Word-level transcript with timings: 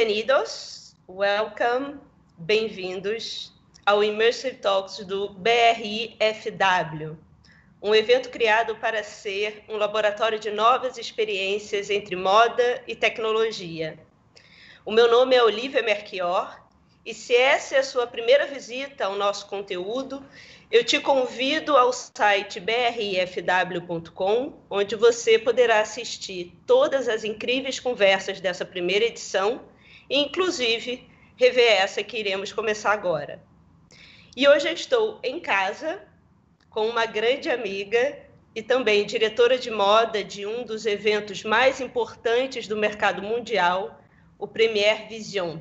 Bem-vindos, 0.00 0.94
welcome, 1.08 1.98
bem-vindos 2.38 3.52
ao 3.84 4.04
Immersive 4.04 4.58
Talks 4.58 5.04
do 5.04 5.30
BRIFW, 5.30 7.18
um 7.82 7.92
evento 7.92 8.30
criado 8.30 8.76
para 8.76 9.02
ser 9.02 9.64
um 9.68 9.76
laboratório 9.76 10.38
de 10.38 10.52
novas 10.52 10.98
experiências 10.98 11.90
entre 11.90 12.14
moda 12.14 12.80
e 12.86 12.94
tecnologia. 12.94 13.98
O 14.86 14.92
meu 14.92 15.10
nome 15.10 15.34
é 15.34 15.42
Olivia 15.42 15.82
Merchior 15.82 16.56
e 17.04 17.12
se 17.12 17.34
essa 17.34 17.74
é 17.74 17.78
a 17.78 17.82
sua 17.82 18.06
primeira 18.06 18.46
visita 18.46 19.06
ao 19.06 19.16
nosso 19.16 19.48
conteúdo, 19.48 20.24
eu 20.70 20.84
te 20.84 21.00
convido 21.00 21.76
ao 21.76 21.92
site 21.92 22.60
brifw.com, 22.60 24.52
onde 24.70 24.94
você 24.94 25.40
poderá 25.40 25.80
assistir 25.80 26.56
todas 26.68 27.08
as 27.08 27.24
incríveis 27.24 27.80
conversas 27.80 28.40
dessa 28.40 28.64
primeira 28.64 29.04
edição, 29.04 29.60
inclusive 30.08 31.08
rever 31.36 31.72
essa 31.72 32.02
que 32.02 32.18
iremos 32.18 32.52
começar 32.52 32.92
agora. 32.92 33.42
E 34.36 34.46
hoje 34.48 34.68
eu 34.68 34.72
estou 34.72 35.20
em 35.22 35.40
casa 35.40 36.02
com 36.70 36.86
uma 36.86 37.06
grande 37.06 37.50
amiga 37.50 38.18
e 38.54 38.62
também 38.62 39.06
diretora 39.06 39.58
de 39.58 39.70
moda 39.70 40.22
de 40.22 40.46
um 40.46 40.64
dos 40.64 40.86
eventos 40.86 41.44
mais 41.44 41.80
importantes 41.80 42.66
do 42.66 42.76
mercado 42.76 43.22
mundial, 43.22 44.00
o 44.38 44.46
Premier 44.46 45.08
Vision. 45.08 45.58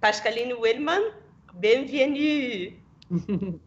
Pascaline 0.00 0.54
Wellman, 0.54 1.12
bem-vinda! 1.54 2.76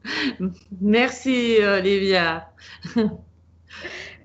Merci, 0.79 1.57
Olivia. 1.61 2.47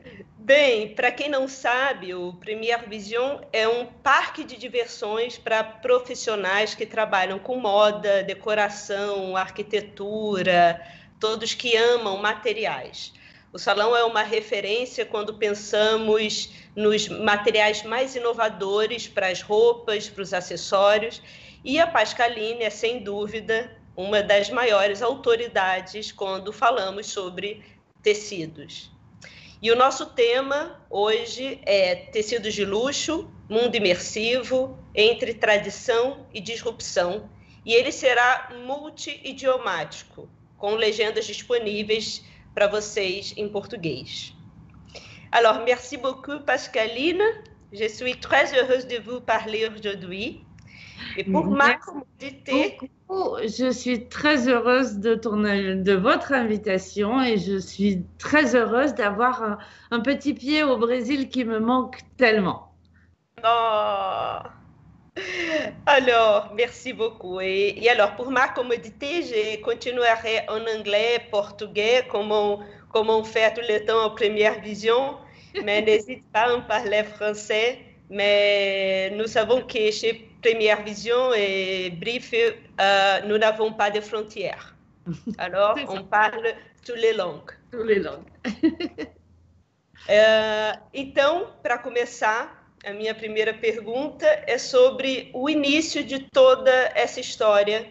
Bem, 0.44 0.94
para 0.94 1.10
quem 1.10 1.30
não 1.30 1.48
sabe, 1.48 2.14
o 2.14 2.34
Premier 2.34 2.86
Vision 2.86 3.38
é 3.50 3.66
um 3.66 3.86
parque 3.86 4.44
de 4.44 4.58
diversões 4.58 5.38
para 5.38 5.64
profissionais 5.64 6.74
que 6.74 6.84
trabalham 6.84 7.38
com 7.38 7.56
moda, 7.56 8.22
decoração, 8.22 9.38
arquitetura, 9.38 10.86
todos 11.18 11.54
que 11.54 11.74
amam 11.74 12.18
materiais. 12.18 13.14
O 13.54 13.58
salão 13.58 13.96
é 13.96 14.04
uma 14.04 14.22
referência 14.22 15.06
quando 15.06 15.32
pensamos 15.32 16.52
nos 16.76 17.08
materiais 17.08 17.82
mais 17.82 18.14
inovadores 18.14 19.08
para 19.08 19.28
as 19.28 19.40
roupas, 19.40 20.10
para 20.10 20.22
os 20.22 20.34
acessórios, 20.34 21.22
e 21.64 21.80
a 21.80 21.86
Pascaline 21.86 22.64
é, 22.64 22.68
sem 22.68 23.02
dúvida, 23.02 23.74
uma 23.96 24.22
das 24.22 24.50
maiores 24.50 25.00
autoridades 25.00 26.12
quando 26.12 26.52
falamos 26.52 27.06
sobre 27.06 27.64
tecidos. 28.02 28.93
E 29.64 29.72
o 29.72 29.76
nosso 29.76 30.04
tema 30.04 30.78
hoje 30.90 31.58
é 31.64 31.94
tecidos 31.94 32.52
de 32.52 32.66
luxo, 32.66 33.32
mundo 33.48 33.74
imersivo, 33.74 34.78
entre 34.94 35.32
tradição 35.32 36.26
e 36.34 36.38
disrupção, 36.38 37.30
e 37.64 37.72
ele 37.72 37.90
será 37.90 38.50
multi-idiomático, 38.66 40.28
com 40.58 40.74
legendas 40.74 41.26
disponíveis 41.26 42.22
para 42.54 42.66
vocês 42.66 43.32
em 43.38 43.48
português. 43.48 44.34
Alors, 45.32 45.64
merci 45.64 45.96
beaucoup, 45.96 46.40
Pascaline. 46.44 47.24
Je 47.72 47.88
suis 47.88 48.16
très 48.16 48.52
heureuse 48.52 48.84
de 48.84 48.98
vous 48.98 49.22
parler 49.22 49.66
aujourd'hui. 49.66 50.43
Et 51.16 51.24
pour 51.24 51.46
ma 51.46 51.74
commodité. 51.74 52.78
Je 53.08 53.70
suis 53.70 54.08
très 54.08 54.48
heureuse 54.48 54.98
de, 54.98 55.14
ton, 55.14 55.36
de 55.36 55.92
votre 55.92 56.32
invitation 56.32 57.22
et 57.22 57.38
je 57.38 57.58
suis 57.58 58.02
très 58.18 58.56
heureuse 58.56 58.94
d'avoir 58.94 59.42
un, 59.42 59.58
un, 59.90 60.00
petit 60.00 60.34
pied 60.34 60.62
au 60.64 60.78
Brésil 60.78 61.28
qui 61.28 61.44
me 61.44 61.60
manque 61.60 61.98
tellement. 62.16 62.72
Oh. 63.44 64.38
Alors, 65.86 66.50
merci 66.56 66.92
beaucoup. 66.92 67.40
Et, 67.40 67.74
et, 67.80 67.90
alors, 67.90 68.16
pour 68.16 68.30
ma 68.30 68.48
commodité, 68.48 69.22
je 69.22 69.60
continuerai 69.60 70.40
en 70.48 70.60
anglais, 70.78 71.20
portugais, 71.30 72.04
comme 72.10 72.32
on, 72.32 72.60
comme 72.92 73.10
on 73.10 73.22
fait 73.22 73.52
tout 73.54 73.60
le 73.68 73.84
temps 73.84 74.06
en 74.06 74.10
première 74.10 74.60
vision, 74.60 75.16
mais 75.64 75.82
n'hésite 75.86 76.24
pas 76.32 76.50
à 76.50 76.54
en 76.56 76.62
parler 76.62 77.04
français. 77.04 77.78
Mais 78.10 79.10
nous 79.10 79.26
savons 79.26 79.62
que 79.62 79.90
chez 79.90 80.28
Première 80.44 80.82
Vision 80.84 81.32
et 81.32 81.88
Brief, 81.88 82.34
euh, 82.34 83.20
nous 83.26 83.38
n'avons 83.38 83.72
pas 83.72 83.90
de 83.90 84.02
frontières. 84.02 84.76
Alors, 85.38 85.74
on 85.88 86.04
parle 86.04 86.54
toutes 86.84 86.98
les 86.98 87.14
langues. 87.14 87.52
Toutes 87.70 87.86
les 87.86 87.98
langues. 87.98 88.28
uh, 90.06 90.78
então, 90.92 91.46
para 91.62 91.78
começar, 91.78 92.62
a 92.84 92.92
minha 92.92 93.14
primeira 93.14 93.54
pergunta 93.54 94.26
é 94.46 94.58
sobre 94.58 95.30
o 95.32 95.48
início 95.48 96.04
de 96.04 96.18
toda 96.30 96.92
essa 96.94 97.20
história 97.20 97.86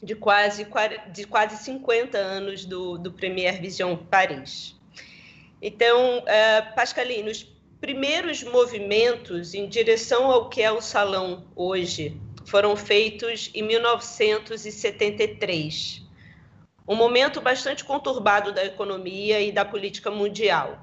de 0.00 0.14
quase, 0.14 0.68
de 1.12 1.24
quase 1.24 1.64
50 1.64 2.16
anos 2.16 2.64
do, 2.64 2.96
do 2.96 3.10
Premier 3.10 3.60
Vision 3.60 3.96
Paris. 3.96 4.76
Então, 5.60 6.18
uh, 6.20 6.74
Pascaline, 6.76 7.28
os 7.28 7.42
primeiros 7.80 8.42
movimentos 8.42 9.54
em 9.54 9.68
direção 9.68 10.28
ao 10.30 10.48
que 10.48 10.60
é 10.62 10.72
o 10.72 10.80
salão 10.80 11.44
hoje 11.54 12.20
foram 12.44 12.74
feitos 12.76 13.50
em 13.54 13.62
1973. 13.62 16.02
Um 16.86 16.94
momento 16.96 17.40
bastante 17.40 17.84
conturbado 17.84 18.52
da 18.52 18.64
economia 18.64 19.40
e 19.40 19.50
da 19.52 19.64
política 19.64 20.10
mundial, 20.10 20.80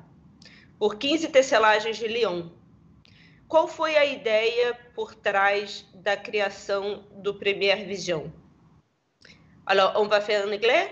por 0.77 0.95
15 0.95 1.27
tecelagens 1.29 1.97
de 1.97 2.07
Lyon. 2.07 2.49
Qual 3.47 3.67
foi 3.67 3.95
a 3.97 4.05
ideia 4.05 4.77
por 4.95 5.15
trás 5.15 5.85
da 5.93 6.15
criação 6.15 7.03
do 7.11 7.33
Premier 7.33 7.85
Vision? 7.85 8.29
Alors, 9.65 9.99
on 9.99 10.07
va 10.07 10.21
faire 10.21 10.47
en 10.47 10.53
anglais? 10.53 10.91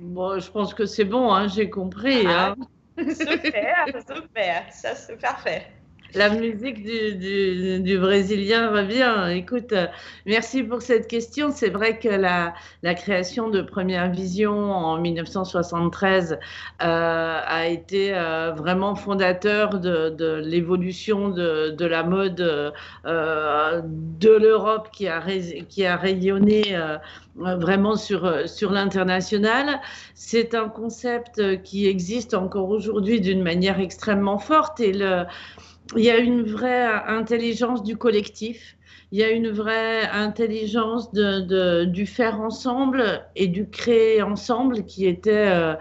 Bon, 0.00 0.40
je 0.40 0.50
pense 0.50 0.74
que 0.74 0.86
c'est 0.86 1.04
bon, 1.04 1.30
hein, 1.30 1.46
j'ai 1.48 1.68
compris. 1.68 2.26
Ah, 2.26 2.56
hein. 2.58 2.66
Super, 2.98 3.86
super, 4.06 4.72
ça 4.72 4.94
c'est 4.94 5.16
parfait. 5.20 5.66
La 6.14 6.28
musique 6.28 6.84
du, 6.84 7.80
du, 7.80 7.98
Brésilien 7.98 8.70
revient. 8.70 9.36
Écoute, 9.36 9.72
euh, 9.72 9.86
merci 10.26 10.62
pour 10.62 10.80
cette 10.80 11.08
question. 11.08 11.50
C'est 11.50 11.70
vrai 11.70 11.98
que 11.98 12.08
la, 12.08 12.54
la, 12.84 12.94
création 12.94 13.48
de 13.48 13.62
Première 13.62 14.10
Vision 14.12 14.52
en 14.52 15.00
1973 15.00 16.32
euh, 16.32 16.36
a 16.80 17.66
été 17.66 18.14
euh, 18.14 18.52
vraiment 18.52 18.94
fondateur 18.94 19.80
de, 19.80 20.10
de 20.10 20.40
l'évolution 20.44 21.30
de, 21.30 21.70
de, 21.70 21.84
la 21.84 22.04
mode 22.04 22.36
de 22.36 24.30
l'Europe 24.30 24.90
qui 24.92 25.08
a, 25.08 25.20
qui 25.68 25.84
a 25.84 25.96
rayonné 25.96 26.76
vraiment 27.34 27.96
sur, 27.96 28.48
sur 28.48 28.70
l'international. 28.70 29.80
C'est 30.14 30.54
un 30.54 30.68
concept 30.68 31.62
qui 31.62 31.88
existe 31.88 32.34
encore 32.34 32.68
aujourd'hui 32.68 33.20
d'une 33.20 33.42
manière 33.42 33.80
extrêmement 33.80 34.38
forte 34.38 34.78
et 34.78 34.92
le 34.92 35.24
il 35.96 36.04
y 36.04 36.10
a 36.10 36.18
une 36.18 36.42
vraie 36.42 36.86
intelligence 37.06 37.82
du 37.82 37.96
collectif, 37.96 38.76
il 39.12 39.18
y 39.18 39.24
a 39.24 39.30
une 39.30 39.50
vraie 39.50 40.08
intelligence 40.08 41.12
du 41.12 42.06
faire 42.06 42.40
ensemble 42.40 43.22
et 43.36 43.46
du 43.46 43.68
créer 43.68 44.22
ensemble 44.22 44.84
qui 44.84 45.06
était 45.06 45.46
euh, 45.48 45.74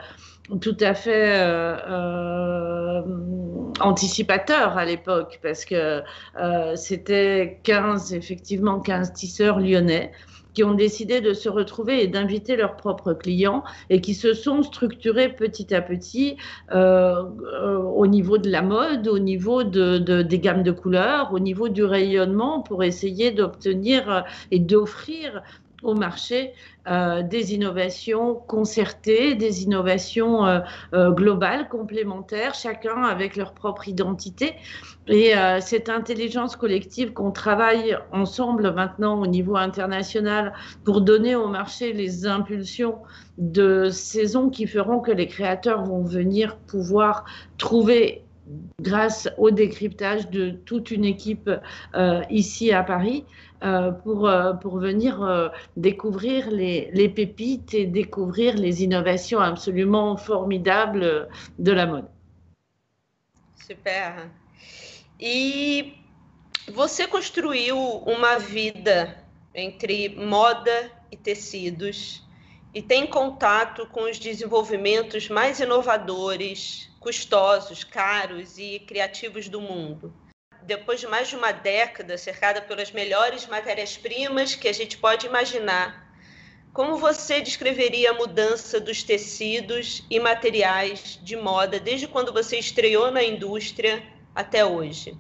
tout 0.62 0.77
à 0.80 0.94
fait 0.94 1.39
euh, 1.39 1.77
euh, 1.88 3.01
anticipateur 3.80 4.77
à 4.77 4.86
l'époque 4.86 5.39
parce 5.42 5.66
que 5.66 6.01
euh, 6.39 6.75
c'était 6.75 7.60
15, 7.63 8.13
effectivement 8.13 8.80
15 8.80 9.13
tisseurs 9.13 9.60
lyonnais 9.60 10.12
qui 10.53 10.63
ont 10.63 10.73
décidé 10.73 11.21
de 11.21 11.33
se 11.33 11.50
retrouver 11.50 12.03
et 12.03 12.07
d'inviter 12.07 12.55
leurs 12.55 12.75
propres 12.75 13.13
clients 13.13 13.63
et 13.89 14.01
qui 14.01 14.13
se 14.13 14.33
sont 14.33 14.63
structurés 14.63 15.29
petit 15.29 15.73
à 15.73 15.81
petit 15.81 16.38
euh, 16.71 17.23
euh, 17.44 17.77
au 17.77 18.07
niveau 18.07 18.38
de 18.38 18.50
la 18.50 18.61
mode, 18.61 19.07
au 19.07 19.19
niveau 19.19 19.63
de, 19.63 19.97
de, 19.97 20.21
des 20.21 20.39
gammes 20.39 20.63
de 20.63 20.71
couleurs, 20.71 21.33
au 21.33 21.39
niveau 21.39 21.69
du 21.69 21.83
rayonnement 21.83 22.61
pour 22.61 22.83
essayer 22.83 23.31
d'obtenir 23.31 24.25
et 24.51 24.59
d'offrir 24.59 25.41
au 25.83 25.94
marché 25.94 26.53
euh, 26.88 27.21
des 27.21 27.53
innovations 27.53 28.35
concertées, 28.35 29.35
des 29.35 29.63
innovations 29.63 30.45
euh, 30.45 30.59
euh, 30.94 31.11
globales, 31.11 31.67
complémentaires, 31.69 32.55
chacun 32.55 33.03
avec 33.03 33.35
leur 33.35 33.53
propre 33.53 33.88
identité. 33.88 34.55
Et 35.07 35.35
euh, 35.35 35.59
cette 35.59 35.89
intelligence 35.89 36.55
collective 36.55 37.11
qu'on 37.11 37.31
travaille 37.31 37.97
ensemble 38.11 38.73
maintenant 38.73 39.19
au 39.19 39.27
niveau 39.27 39.57
international 39.57 40.53
pour 40.85 41.01
donner 41.01 41.35
au 41.35 41.47
marché 41.47 41.91
les 41.91 42.25
impulsions 42.25 43.00
de 43.38 43.89
saison 43.89 44.50
qui 44.50 44.65
feront 44.65 45.00
que 45.00 45.11
les 45.11 45.27
créateurs 45.27 45.83
vont 45.83 46.03
venir 46.03 46.55
pouvoir 46.55 47.25
trouver 47.57 48.23
grâce 48.81 49.29
au 49.38 49.51
décryptage 49.51 50.29
de 50.29 50.51
toute 50.51 50.91
une 50.91 51.05
équipe 51.05 51.50
euh, 51.95 52.21
ici 52.29 52.71
à 52.71 52.83
Paris, 52.83 53.25
euh, 53.63 53.91
pour, 53.91 54.29
pour 54.61 54.77
venir 54.77 55.51
découvrir 55.77 56.50
les, 56.50 57.09
pépites 57.09 57.73
et 57.73 57.85
découvrir 57.85 58.55
les 58.55 58.83
innovations 58.83 59.39
absolument 59.39 60.15
formidables 60.17 61.27
de 61.59 61.71
la 61.71 61.85
mode. 61.88 62.05
Super. 63.65 64.27
E 65.25 65.96
Você 66.68 67.08
construiu 67.08 67.78
uma 67.78 68.38
vida 68.38 69.25
entre 69.56 70.10
moda 70.10 70.92
e 71.10 71.16
tecidos 71.16 72.22
e 72.74 72.81
tem 72.81 73.08
contato 73.08 73.88
com 73.88 74.02
os 74.02 74.20
desenvolvimentos 74.20 75.30
mais 75.30 75.62
inovadores, 75.62 76.90
custosos, 77.00 77.86
caros 77.86 78.58
e 78.58 78.80
criativos 78.80 79.48
do 79.48 79.62
mundo. 79.62 80.14
Depois 80.62 81.00
de 81.00 81.08
mais 81.08 81.30
de 81.30 81.38
uma 81.38 81.54
década 81.54 82.18
cercada 82.18 82.62
pelas 82.62 82.92
melhores 82.92 83.48
matérias-primas 83.48 84.56
que 84.56 84.68
a 84.68 84.74
gente 84.74 84.98
pode 84.98 85.25
imaginar, 85.25 86.14
como 86.74 86.98
você 86.98 87.40
descreveria 87.40 88.12
a 88.12 88.14
mudança 88.14 88.78
dos 88.78 89.04
tecidos 89.04 90.04
e 90.10 90.20
materiais 90.20 91.18
de 91.24 91.38
moda 91.38 91.80
desde 91.80 92.10
quando 92.10 92.34
você 92.34 92.58
estreou 92.58 93.10
na 93.10 93.24
indústria 93.24 94.04
até 94.35 94.63
hoje? 94.63 95.12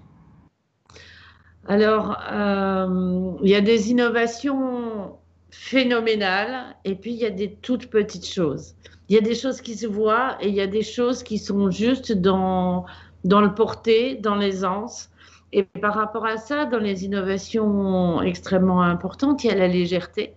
Alors, 1.67 2.17
euh, 2.31 3.37
il 3.41 3.49
y 3.49 3.55
a 3.55 3.61
des 3.61 3.89
innovations 3.91 5.17
phénoménales 5.49 6.75
et 6.83 6.95
puis 6.95 7.11
il 7.11 7.19
y 7.19 7.25
a 7.25 7.29
des 7.29 7.53
toutes 7.61 7.89
petites 7.89 8.27
choses. 8.27 8.75
Il 9.07 9.15
y 9.15 9.17
a 9.17 9.21
des 9.21 9.35
choses 9.35 9.61
qui 9.61 9.75
se 9.75 9.87
voient 9.87 10.37
et 10.41 10.49
il 10.49 10.55
y 10.55 10.61
a 10.61 10.67
des 10.67 10.81
choses 10.81 11.23
qui 11.23 11.37
sont 11.37 11.69
juste 11.71 12.11
dans, 12.11 12.85
dans 13.23 13.41
le 13.41 13.53
porté, 13.53 14.15
dans 14.15 14.35
l'aisance. 14.35 15.09
Et 15.51 15.63
par 15.63 15.93
rapport 15.93 16.25
à 16.25 16.37
ça, 16.37 16.65
dans 16.65 16.79
les 16.79 17.05
innovations 17.05 18.21
extrêmement 18.21 18.81
importantes, 18.81 19.43
il 19.43 19.47
y 19.47 19.51
a 19.51 19.55
la 19.55 19.67
légèreté 19.67 20.33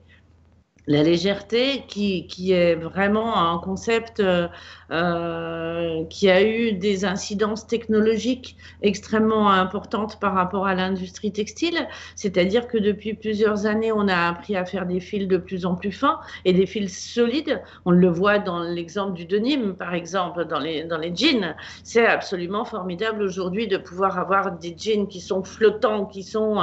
la 0.86 1.02
légèreté 1.02 1.84
qui, 1.88 2.26
qui, 2.26 2.52
est 2.52 2.76
vraiment 2.76 3.36
un 3.36 3.58
concept 3.58 4.20
euh, 4.20 4.46
euh, 4.92 6.04
qui 6.04 6.30
a 6.30 6.42
eu 6.42 6.72
des 6.72 7.04
incidences 7.04 7.66
technologiques 7.66 8.56
extrêmement 8.82 9.50
importantes 9.50 10.20
par 10.20 10.34
rapport 10.34 10.66
à 10.66 10.74
l'industrie 10.74 11.32
textile. 11.32 11.88
C'est-à-dire 12.14 12.68
que 12.68 12.78
depuis 12.78 13.14
plusieurs 13.14 13.66
années, 13.66 13.90
on 13.90 14.06
a 14.06 14.28
appris 14.28 14.56
à 14.56 14.64
faire 14.64 14.86
des 14.86 15.00
fils 15.00 15.26
de 15.26 15.38
plus 15.38 15.66
en 15.66 15.74
plus 15.74 15.90
fins 15.90 16.20
et 16.44 16.52
des 16.52 16.66
fils 16.66 17.12
solides. 17.12 17.60
On 17.84 17.90
le 17.90 18.08
voit 18.08 18.38
dans 18.38 18.60
l'exemple 18.60 19.14
du 19.14 19.24
denim, 19.24 19.74
par 19.74 19.94
exemple, 19.94 20.44
dans 20.44 20.60
les, 20.60 20.84
dans 20.84 20.98
les 20.98 21.14
jeans. 21.14 21.56
C'est 21.82 22.06
absolument 22.06 22.64
formidable 22.64 23.22
aujourd'hui 23.22 23.66
de 23.66 23.76
pouvoir 23.76 24.18
avoir 24.18 24.52
des 24.52 24.76
jeans 24.78 25.08
qui 25.08 25.20
sont 25.20 25.42
flottants, 25.42 26.06
qui, 26.06 26.22
sont, 26.22 26.62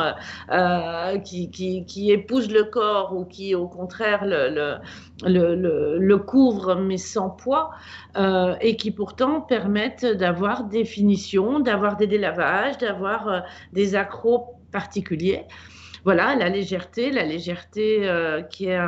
euh, 0.51 1.17
qui, 1.19 1.49
qui 1.49 2.11
épousent 2.11 2.51
le 2.51 2.63
corps 2.63 3.13
ou 3.15 3.25
qui, 3.25 3.53
au 3.53 3.67
contraire, 3.67 4.12
le, 4.21 4.77
le, 5.25 5.97
le, 5.99 6.17
couvre 6.17 6.75
mais 6.75 6.97
sans 6.97 7.29
poids 7.29 7.71
euh, 8.17 8.55
et 8.61 8.75
qui 8.75 8.91
pourtant 8.91 9.41
permettent 9.41 10.05
d'avoir 10.05 10.65
des 10.65 10.85
finitions, 10.85 11.59
d'avoir 11.59 11.97
des 11.97 12.07
délavages, 12.07 12.77
d'avoir 12.77 13.27
euh, 13.27 13.39
des 13.73 13.95
accros 13.95 14.55
particuliers 14.71 15.45
voilà, 16.05 16.35
la 16.35 16.49
légèreté, 16.49 17.11
la 17.11 17.23
légèreté 17.23 17.99
euh, 18.01 18.41
qui 18.41 18.65
est 18.65 18.79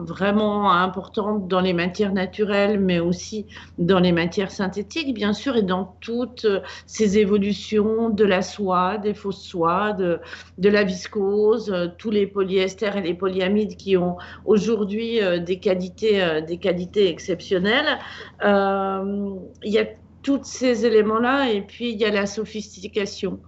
vraiment 0.00 0.70
importante 0.70 1.48
dans 1.48 1.60
les 1.60 1.72
matières 1.72 2.12
naturelles, 2.12 2.78
mais 2.78 3.00
aussi 3.00 3.46
dans 3.78 3.98
les 3.98 4.12
matières 4.12 4.52
synthétiques, 4.52 5.14
bien 5.14 5.32
sûr, 5.32 5.56
et 5.56 5.62
dans 5.62 5.96
toutes 6.00 6.46
ces 6.86 7.18
évolutions 7.18 8.10
de 8.10 8.24
la 8.24 8.42
soie, 8.42 8.98
des 8.98 9.14
fausses 9.14 9.42
soies, 9.42 9.94
de, 9.94 10.20
la 10.58 10.84
viscose, 10.84 11.72
euh, 11.72 11.88
tous 11.98 12.10
les 12.10 12.26
polyesters 12.26 12.96
et 12.96 13.02
les 13.02 13.14
polyamides 13.14 13.76
qui 13.76 13.96
ont 13.96 14.16
aujourd'hui 14.44 15.20
euh, 15.20 15.38
des, 15.38 15.58
qualités, 15.58 16.42
des 16.46 16.58
qualités 16.58 17.08
exceptionnelles. 17.08 17.98
Il 18.44 19.72
y 19.72 19.78
a 19.78 19.86
tous 20.22 20.44
ces 20.44 20.86
éléments-là, 20.86 21.50
et 21.50 21.62
puis 21.62 21.90
il 21.90 21.98
y 21.98 22.04
a 22.04 22.10
la 22.10 22.26
sophistication. 22.26 23.40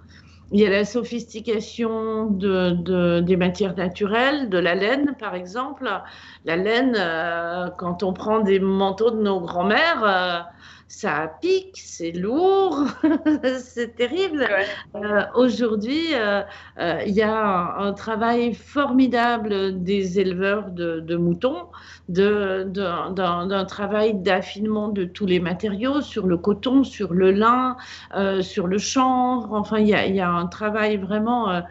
Il 0.52 0.58
y 0.60 0.66
a 0.66 0.70
la 0.70 0.84
sophistication 0.84 2.26
de, 2.26 3.20
des 3.20 3.36
matières 3.36 3.76
naturelles, 3.76 4.48
de 4.48 4.58
la 4.58 4.74
laine 4.74 5.14
par 5.18 5.36
exemple. 5.36 5.88
La 6.44 6.56
laine, 6.56 6.96
euh, 6.98 7.68
quand 7.78 8.02
on 8.02 8.12
prend 8.12 8.40
des 8.40 8.58
manteaux 8.58 9.12
de 9.12 9.22
nos 9.22 9.40
grands-mères, 9.40 10.02
euh, 10.04 10.40
ça 10.90 11.38
pique, 11.40 11.80
c'est 11.80 12.10
lourd, 12.10 12.84
c'est 13.60 13.94
terrible. 13.94 14.48
Euh, 14.96 15.22
aujourd'hui, 15.36 16.14
euh, 16.14 16.42
euh, 16.80 17.00
il 17.06 17.12
y 17.12 17.22
a 17.22 17.76
un, 17.78 17.92
travail 17.92 18.54
formidable 18.54 19.84
des 19.84 20.18
éleveurs 20.18 20.70
de, 20.70 21.16
moutons, 21.16 21.68
d'un 22.08 23.64
travail 23.68 24.14
d'affinement 24.14 24.88
de 24.88 25.04
tous 25.04 25.26
les 25.26 25.38
matériaux, 25.38 26.00
sur 26.00 26.26
le 26.26 26.36
coton, 26.36 26.82
sur 26.82 27.14
le 27.14 27.30
lin, 27.30 27.76
sur 28.40 28.66
le 28.66 28.78
chanvre. 28.78 29.52
Enfin, 29.52 29.78
il 29.78 29.86
y 29.86 29.94
a, 29.94 30.06
il 30.06 30.16
y 30.16 30.20
a 30.20 30.28
un 30.28 30.46
travail 30.46 30.96
vraiment 30.96 31.62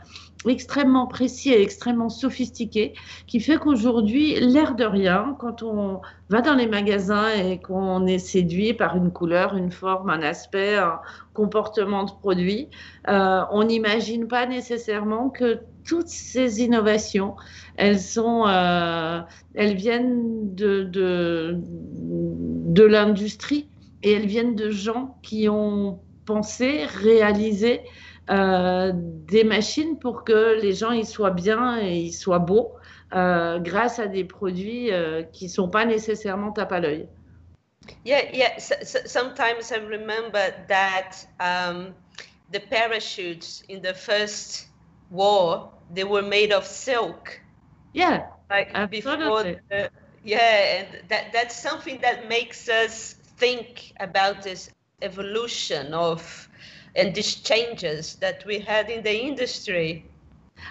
extrêmement 0.48 1.06
précis 1.06 1.50
et 1.50 1.62
extrêmement 1.62 2.10
sophistiqué 2.10 2.94
qui 3.28 3.40
fait 3.42 3.58
qu'aujourd'hui, 3.58 4.36
l'air 4.40 4.76
de 4.76 4.86
rien, 4.86 5.36
quand 5.40 5.64
on 5.64 6.02
va 6.30 6.42
dans 6.42 6.56
les 6.56 6.68
magasins 6.68 7.30
et 7.30 7.60
qu'on 7.60 8.06
est 8.06 8.20
séduit 8.20 8.74
par 8.74 8.96
une 8.96 9.12
couleur, 9.12 9.56
une 9.56 9.72
forme, 9.72 10.10
un 10.10 10.22
aspect, 10.22 10.78
un 10.78 11.00
comportement 11.34 12.06
de 12.06 12.12
produit, 12.12 12.70
euh, 13.10 13.42
on 13.52 13.66
n'imagine 13.66 14.28
pas 14.28 14.46
nécessairement 14.46 15.30
que 15.30 15.60
toutes 15.86 16.08
ces 16.08 16.62
innovations, 16.62 17.36
elles 17.76 18.00
sont, 18.00 18.46
euh, 18.48 19.20
elles 19.56 19.76
viennent 19.76 20.56
de, 20.56 20.84
de, 20.84 21.58
de 21.58 22.84
l'industrie 22.84 23.68
et 24.04 24.14
elles 24.14 24.28
viennent 24.28 24.56
de 24.56 24.70
gens 24.70 25.18
qui 25.22 25.50
ont 25.50 26.00
pensé, 26.26 26.86
réalisé 26.86 27.82
euh, 28.30 28.92
des 28.94 29.44
machines 29.44 29.98
pour 30.00 30.24
que 30.24 30.60
les 30.62 30.74
gens 30.74 30.92
ils 30.92 31.08
soient 31.08 31.32
bien 31.32 31.82
et 31.82 31.98
ils 31.98 32.14
soient 32.14 32.40
beaux 32.40 32.76
euh, 33.14 33.60
grâce 33.60 34.00
à 34.00 34.08
des 34.08 34.24
produits 34.24 34.92
euh, 34.92 35.24
qui 35.24 35.46
ne 35.46 35.50
sont 35.50 35.70
pas 35.70 35.86
nécessairement 35.86 36.52
tape 36.52 36.72
à 36.72 36.80
l'œil. 36.80 37.08
Yeah, 38.06 38.30
yeah. 38.32 38.60
So, 38.60 38.76
so, 38.84 39.00
sometimes 39.06 39.72
I 39.72 39.78
remember 39.78 40.54
that 40.68 41.26
um, 41.40 41.96
the 42.52 42.60
parachutes 42.60 43.64
in 43.68 43.82
the 43.82 43.94
first 43.94 44.68
war 45.10 45.72
they 45.92 46.04
were 46.04 46.22
made 46.22 46.52
of 46.52 46.66
silk. 46.66 47.42
Yeah, 47.94 48.28
like 48.50 48.92
before. 48.92 49.18
The, 49.18 49.90
yeah, 50.24 50.80
and 50.80 51.10
that 51.10 51.32
that's 51.34 51.56
something 51.56 52.00
that 52.02 52.28
makes 52.28 52.70
us 52.70 53.16
think 53.38 53.94
about 54.00 54.44
this 54.44 54.70
evolution 55.02 55.94
of 55.94 56.50
and 57.00 57.14
these 57.14 57.36
changes 57.36 58.16
that 58.20 58.46
we 58.46 58.60
had 58.60 58.90
in 58.90 59.02
the 59.04 59.14
industry. 59.14 60.04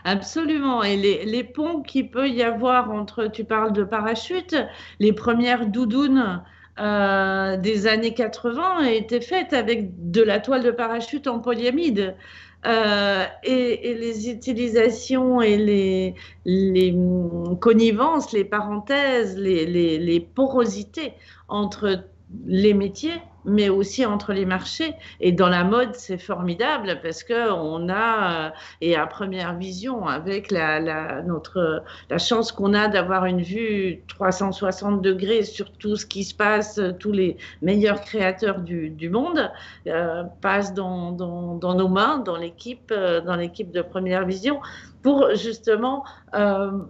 Absolument. 0.04 0.82
Et 0.82 0.96
les, 0.96 1.44
ponts 1.44 1.82
qu'il 1.82 2.10
peut 2.10 2.28
y 2.28 2.42
avoir 2.42 2.90
entre, 2.90 3.26
tu 3.26 3.44
parles 3.44 3.72
de 3.72 3.84
parachute, 3.84 4.54
les 4.98 5.12
premières 5.12 5.66
doudounes 5.66 6.42
euh, 6.78 7.56
des 7.56 7.86
années 7.86 8.14
80 8.14 8.84
étaient 8.84 9.20
faites 9.20 9.52
avec 9.52 10.10
de 10.10 10.22
la 10.22 10.40
toile 10.40 10.62
de 10.62 10.70
parachute 10.70 11.26
en 11.26 11.40
polyamide. 11.40 12.14
Euh, 12.66 13.24
et, 13.44 13.94
les 13.94 14.30
utilisations 14.30 15.40
et 15.40 15.56
les, 16.44 16.94
connivences, 17.60 18.32
les 18.32 18.44
parenthèses, 18.44 19.38
les 19.38 20.28
porosités 20.34 21.14
entre 21.48 22.04
les 22.46 22.74
métiers 22.74 23.20
mais 23.48 23.68
aussi 23.68 24.04
entre 24.06 24.32
les 24.32 24.44
marchés. 24.44 24.94
Et 25.20 25.32
dans 25.32 25.48
la 25.48 25.64
mode, 25.64 25.94
c'est 25.94 26.18
formidable 26.18 27.00
parce 27.02 27.22
que 27.22 27.50
on 27.50 27.88
a, 27.88 28.46
euh, 28.46 28.50
et 28.80 28.96
à 28.96 29.06
première 29.06 29.56
vision, 29.56 30.06
avec 30.06 30.50
la, 30.50 31.22
notre, 31.22 31.82
la 32.10 32.18
chance 32.18 32.52
qu'on 32.52 32.74
a 32.74 32.88
d'avoir 32.88 33.24
une 33.24 33.42
vue 33.42 34.02
360 34.08 35.02
degrés 35.02 35.42
sur 35.44 35.72
tout 35.72 35.96
ce 35.96 36.06
qui 36.06 36.24
se 36.24 36.34
passe, 36.34 36.80
tous 36.98 37.12
les 37.12 37.36
meilleurs 37.62 38.00
créateurs 38.00 38.60
du, 38.60 39.10
monde 39.10 39.50
euh, 39.86 40.24
passent 40.42 40.74
dans, 40.74 41.12
dans, 41.12 41.74
nos 41.74 41.88
mains, 41.88 42.18
dans 42.18 42.36
l'équipe, 42.36 42.92
euh, 42.92 43.20
dans 43.20 43.36
l'équipe 43.36 43.70
de 43.70 43.82
première 43.82 44.26
vision 44.26 44.60
pour 45.02 45.34
justement 45.36 46.04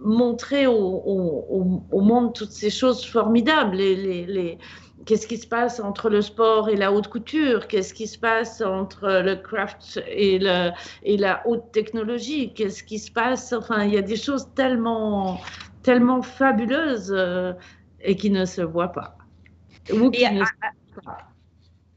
montrer 0.03 0.65
au, 0.67 1.63
monde 1.91 2.33
toutes 2.33 2.51
ces 2.51 2.71
choses 2.71 3.05
formidables, 3.05 3.77
les, 3.77 3.95
les, 3.95 4.25
les 4.25 4.57
qu'est-ce 5.05 5.27
qui 5.27 5.37
se 5.37 5.47
passe 5.47 5.79
entre 5.79 6.09
le 6.09 6.21
sport 6.21 6.69
et 6.69 6.75
la 6.75 6.91
haute 6.91 7.07
couture? 7.07 7.67
Qu'est-ce 7.67 7.93
qui 7.93 8.07
se 8.07 8.17
passe 8.17 8.61
entre 8.61 9.21
le 9.23 9.35
craft 9.35 10.01
et, 10.07 10.39
le, 10.39 10.71
et 11.03 11.17
la 11.17 11.45
haute 11.47 11.71
technologie? 11.71 12.53
Qu'est-ce 12.53 12.83
qui 12.83 12.99
se 12.99 13.11
passe? 13.11 13.53
Enfin, 13.53 13.83
il 13.83 13.93
y 13.93 13.97
a 13.97 14.01
des 14.01 14.17
choses 14.17 14.49
tellement, 14.55 15.39
tellement 15.83 16.21
fabuleuses 16.21 17.11
euh, 17.15 17.53
et 18.01 18.15
qui 18.15 18.29
ne 18.29 18.45
se 18.45 18.61
voient 18.61 18.91
pas. 18.91 19.17
Ou 19.91 20.11
qui 20.11 20.21
yeah, 20.21 20.31
ne 20.31 20.41
I, 20.41 20.45
se 20.45 21.01
pas. 21.01 21.17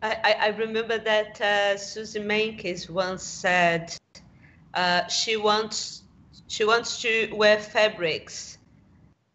I, 0.02 0.48
I 0.48 0.48
remember 0.58 0.98
that 0.98 1.40
uh, 1.40 1.76
Susie 1.76 2.20
Menkes 2.20 2.90
once 2.90 3.22
said 3.22 3.94
uh, 4.74 5.06
she 5.08 5.36
wants 5.36 6.02
she 6.48 6.64
wants 6.64 7.00
to 7.02 7.32
wear 7.36 7.58
fabrics 7.58 8.58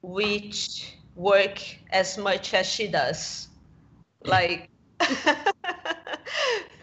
which 0.01 0.97
work 1.15 1.61
as 1.91 2.17
much 2.17 2.53
as 2.53 2.65
she 2.65 2.87
does. 2.87 3.47
Like 4.27 4.69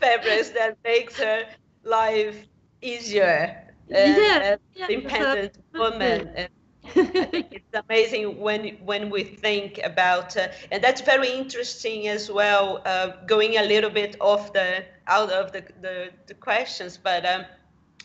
fabrics 0.01 0.51
that 0.51 0.77
makes 0.85 1.19
her 1.19 1.45
life 1.85 2.47
easier 2.83 3.65
yeah, 3.89 4.57
yeah, 4.75 4.87
independent 4.89 5.59
woman. 5.75 6.29
And 6.35 6.49
I 6.85 7.25
think 7.27 7.47
it's 7.53 7.87
amazing 7.89 8.41
when 8.41 8.77
when 8.85 9.11
we 9.11 9.25
think 9.25 9.81
about, 9.83 10.37
uh, 10.37 10.49
and 10.71 10.83
that's 10.83 11.01
very 11.01 11.31
interesting 11.31 12.09
as 12.09 12.31
well. 12.31 12.83
Uh, 12.85 13.13
going 13.27 13.57
a 13.57 13.63
little 13.63 13.91
bit 13.91 14.17
off 14.21 14.53
the 14.53 14.85
out 15.07 15.31
of 15.31 15.53
the 15.53 15.65
the, 15.81 16.11
the 16.27 16.35
questions, 16.35 16.97
but 16.97 17.25
um, 17.27 17.45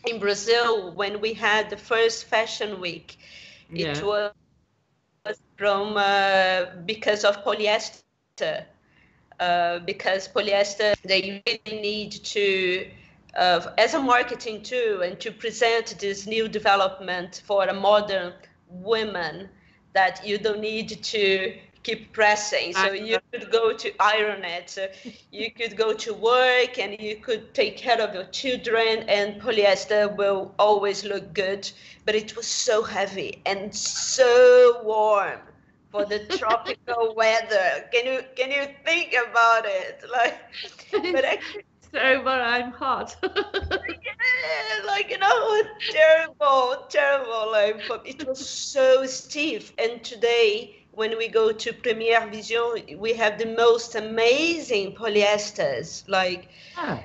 in 0.06 0.18
Brazil, 0.18 0.92
when 0.94 1.20
we 1.20 1.34
had 1.34 1.70
the 1.70 1.76
first 1.76 2.24
Fashion 2.26 2.80
Week, 2.80 3.18
yeah. 3.70 3.88
it 3.88 4.02
was 4.02 4.32
from 5.56 5.96
uh, 5.96 6.66
because 6.86 7.24
of 7.24 7.44
polyester. 7.44 8.64
Uh, 9.40 9.78
because 9.86 10.28
polyester, 10.28 10.94
they 11.02 11.42
really 11.46 11.80
need 11.80 12.12
to 12.12 12.86
uh, 13.36 13.72
as 13.78 13.94
a 13.94 13.98
marketing 13.98 14.62
tool 14.62 15.00
and 15.00 15.18
to 15.18 15.32
present 15.32 15.98
this 15.98 16.26
new 16.26 16.46
development 16.46 17.42
for 17.46 17.64
a 17.64 17.72
modern 17.72 18.34
woman 18.68 19.48
that 19.94 20.20
you 20.26 20.36
don't 20.36 20.60
need 20.60 21.02
to 21.02 21.54
keep 21.82 22.12
pressing. 22.12 22.74
So 22.74 22.92
you 22.92 23.18
could 23.32 23.50
go 23.50 23.72
to 23.72 23.90
iron 23.98 24.44
it, 24.44 24.68
so 24.68 24.88
you 25.32 25.50
could 25.50 25.74
go 25.74 25.94
to 25.94 26.12
work 26.12 26.78
and 26.78 27.00
you 27.00 27.16
could 27.16 27.54
take 27.54 27.78
care 27.78 27.98
of 27.98 28.12
your 28.12 28.24
children 28.24 29.08
and 29.08 29.40
polyester 29.40 30.14
will 30.14 30.54
always 30.58 31.02
look 31.02 31.32
good. 31.32 31.70
But 32.04 32.14
it 32.14 32.36
was 32.36 32.46
so 32.46 32.82
heavy 32.82 33.40
and 33.46 33.74
so 33.74 34.82
warm 34.84 35.40
for 35.90 36.04
the 36.04 36.20
tropical 36.38 37.14
weather. 37.14 37.88
Can 37.92 38.06
you 38.06 38.20
can 38.36 38.50
you 38.50 38.66
think 38.84 39.14
about 39.14 39.64
it? 39.66 40.02
Like 40.10 40.38
but 41.12 41.24
actually 41.24 41.64
so 41.92 42.22
but 42.22 42.40
I'm 42.40 42.70
hot. 42.72 43.16
yeah, 43.22 44.86
like 44.86 45.10
you 45.10 45.18
know, 45.18 45.62
terrible, 45.90 46.86
terrible. 46.88 47.50
Like, 47.50 47.82
but 47.88 48.06
it 48.06 48.26
was 48.26 48.48
so 48.48 49.06
stiff. 49.06 49.72
And 49.78 50.02
today, 50.04 50.76
when 50.92 51.16
we 51.18 51.28
go 51.28 51.52
to 51.52 51.72
Premiere 51.72 52.26
Vision, 52.28 52.98
we 52.98 53.12
have 53.14 53.38
the 53.38 53.46
most 53.46 53.94
amazing 53.94 54.94
polyesters, 54.94 56.08
like 56.08 56.48
ah. 56.76 57.02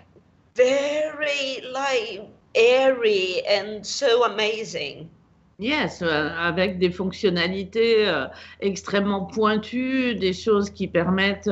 very 0.55 1.61
like 1.71 2.29
airy 2.53 3.41
and 3.47 3.85
so 3.85 4.25
amazing. 4.25 5.09
Yes, 5.57 6.01
euh, 6.01 6.29
avec 6.37 6.79
des 6.79 6.91
fonctionnalités 6.91 8.09
euh, 8.09 8.25
extrêmement 8.59 9.23
pointues, 9.23 10.13
des 10.15 10.33
choses 10.33 10.69
qui 10.69 10.89
permettent 10.89 11.49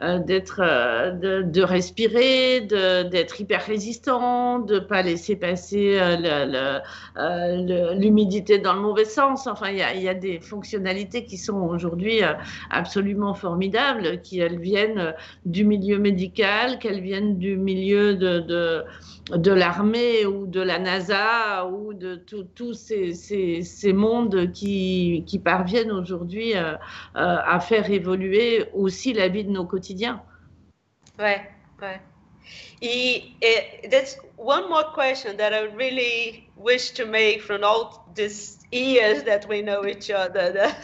euh, 0.00 0.18
d'être, 0.18 0.60
de, 0.60 1.62
respirer, 1.62 2.62
d'être 2.62 3.40
hyper 3.40 3.64
résistant, 3.64 4.58
de 4.58 4.80
pas 4.80 5.02
laisser 5.02 5.36
passer 5.36 6.00
l'humidité 7.96 8.58
dans 8.58 8.72
le 8.72 8.80
mauvais 8.80 9.04
sens. 9.04 9.46
Enfin, 9.46 9.68
il 9.70 10.02
y 10.02 10.08
a, 10.08 10.14
des 10.14 10.40
fonctionnalités 10.40 11.24
qui 11.24 11.38
sont 11.38 11.58
aujourd'hui 11.58 12.22
absolument 12.70 13.34
formidables, 13.34 14.20
qui 14.20 14.40
elles 14.40 14.58
viennent 14.58 15.14
du 15.46 15.64
milieu 15.64 15.98
médical, 15.98 16.80
qu'elles 16.80 17.00
viennent 17.00 17.38
du 17.38 17.56
milieu 17.56 18.14
de 18.14 18.84
l'armée 19.30 20.26
ou 20.26 20.46
de 20.46 20.60
la 20.60 20.78
NASA 20.78 21.66
ou 21.66 21.94
de 21.94 22.16
tous 22.16 22.74
ces, 22.74 23.92
mondes 23.92 24.52
qui, 24.52 25.40
parviennent 25.44 25.92
aujourd'hui 25.92 26.56
euh, 26.56 26.74
euh, 27.16 27.38
à 27.44 27.60
faire 27.60 27.90
évoluer 27.90 28.66
aussi 28.74 29.12
la 29.12 29.28
vie 29.28 29.44
de 29.44 29.50
nos 29.50 29.64
quotidiens. 29.64 30.22
Ouais, 31.18 31.42
ouais. 31.80 32.00
Et, 32.82 33.24
et 33.40 33.88
that's 33.88 34.18
one 34.36 34.68
more 34.68 34.92
question 34.92 35.36
that 35.36 35.54
I 35.54 35.68
really 35.74 36.50
wish 36.56 36.90
to 36.92 37.06
make 37.06 37.40
from 37.40 37.64
all 37.64 38.04
these 38.14 38.58
years 38.70 39.22
that 39.24 39.48
we 39.48 39.62
know 39.62 39.86
each 39.86 40.10
other. 40.10 40.52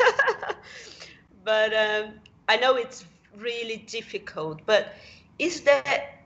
but 1.44 1.72
um, 1.74 2.14
I 2.48 2.56
know 2.56 2.76
it's 2.76 3.04
really 3.36 3.84
difficult, 3.86 4.60
but 4.64 4.94
is 5.38 5.60
there 5.62 5.82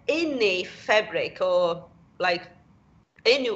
any 0.08 0.64
fabric 0.64 1.38
or 1.40 1.84
like 2.18 2.48
any 3.26 3.50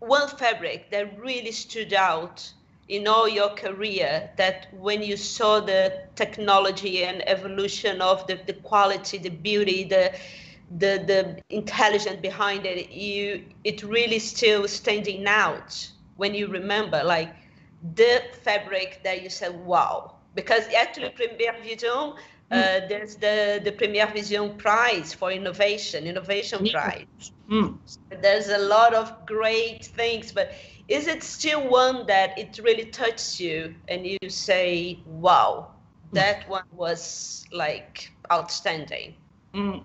one 0.00 0.28
fabric 0.28 0.90
that 0.90 1.18
really 1.18 1.52
stood 1.52 1.92
out 1.94 2.52
in 2.88 3.06
all 3.08 3.28
your 3.28 3.48
career 3.50 4.30
that 4.36 4.66
when 4.78 5.02
you 5.02 5.16
saw 5.16 5.60
the 5.60 5.92
technology 6.14 7.04
and 7.04 7.26
evolution 7.28 8.00
of 8.02 8.26
the, 8.26 8.38
the 8.46 8.52
quality 8.54 9.16
the 9.18 9.30
beauty 9.30 9.84
the 9.84 10.12
the 10.78 11.02
the 11.06 11.42
intelligence 11.50 12.20
behind 12.20 12.66
it 12.66 12.90
you 12.90 13.42
it 13.64 13.82
really 13.82 14.18
still 14.18 14.68
standing 14.68 15.26
out 15.26 15.90
when 16.16 16.34
you 16.34 16.46
remember 16.46 17.02
like 17.04 17.34
the 17.94 18.22
fabric 18.42 19.00
that 19.04 19.22
you 19.22 19.28
said 19.28 19.54
wow. 19.64 20.14
Because 20.34 20.64
actually 20.74 21.10
Premiere 21.10 21.54
Vision 21.62 22.14
uh, 22.50 22.80
there's 22.88 23.16
the, 23.16 23.60
the 23.64 23.72
Premier 23.72 24.06
Vision 24.06 24.56
Prize 24.56 25.14
for 25.14 25.32
Innovation, 25.32 26.06
Innovation 26.06 26.68
Prize. 26.68 27.32
Mm. 27.50 27.78
There's 28.22 28.48
a 28.48 28.58
lot 28.58 28.94
of 28.94 29.26
great 29.26 29.86
things, 29.86 30.32
but 30.32 30.52
is 30.88 31.06
it 31.06 31.22
still 31.22 31.68
one 31.68 32.06
that 32.06 32.38
it 32.38 32.60
really 32.62 32.86
touches 32.86 33.40
you 33.40 33.74
and 33.88 34.06
you 34.06 34.18
say, 34.28 35.00
wow, 35.06 35.70
that 36.12 36.48
one 36.48 36.64
was 36.72 37.44
like 37.52 38.12
outstanding? 38.30 39.14
Mm. 39.54 39.82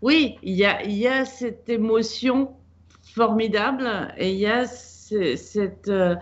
Oui, 0.00 0.38
il 0.42 0.56
y 0.56 0.64
a, 0.64 0.82
y 0.84 1.06
a 1.06 1.24
cette 1.24 1.68
émotion 1.68 2.56
formidable 3.14 4.12
et 4.16 4.30
il 4.30 4.38
y 4.38 4.46
a 4.46 4.66
cette. 4.66 5.88
Euh, 5.88 6.16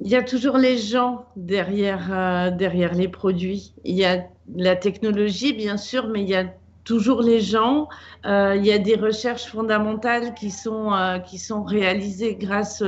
il 0.00 0.08
y 0.08 0.16
a 0.16 0.22
toujours 0.22 0.58
les 0.58 0.76
gens 0.76 1.26
derrière, 1.36 2.08
euh, 2.10 2.50
derrière 2.50 2.94
les 2.94 3.08
produits. 3.08 3.72
Il 3.84 3.94
y 3.94 4.04
a 4.04 4.24
la 4.54 4.76
technologie, 4.76 5.52
bien 5.52 5.78
sûr, 5.78 6.08
mais 6.08 6.22
il 6.22 6.28
y 6.28 6.36
a 6.36 6.44
toujours 6.84 7.22
les 7.22 7.40
gens. 7.40 7.88
Euh, 8.26 8.54
il 8.56 8.64
y 8.64 8.72
a 8.72 8.78
des 8.78 8.96
recherches 8.96 9.46
fondamentales 9.46 10.34
qui 10.34 10.50
sont, 10.50 10.92
euh, 10.92 11.18
qui 11.18 11.38
sont 11.38 11.64
réalisées 11.64 12.34
grâce, 12.34 12.82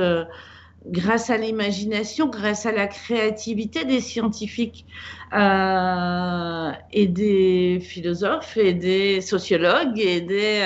grâce 0.85 1.31
à 1.31 1.37
l'imagination, 1.37 2.27
grâce 2.27 2.67
à 2.67 2.71
la 2.71 2.85
créativité 2.87 3.85
des 3.85 4.01
scientifiques 4.01 4.85
et 5.33 7.07
des 7.07 7.79
philosophes 7.81 8.55
et 8.55 8.73
des 8.73 9.19
sociologues. 9.21 9.99
Et, 9.99 10.21
des, 10.21 10.63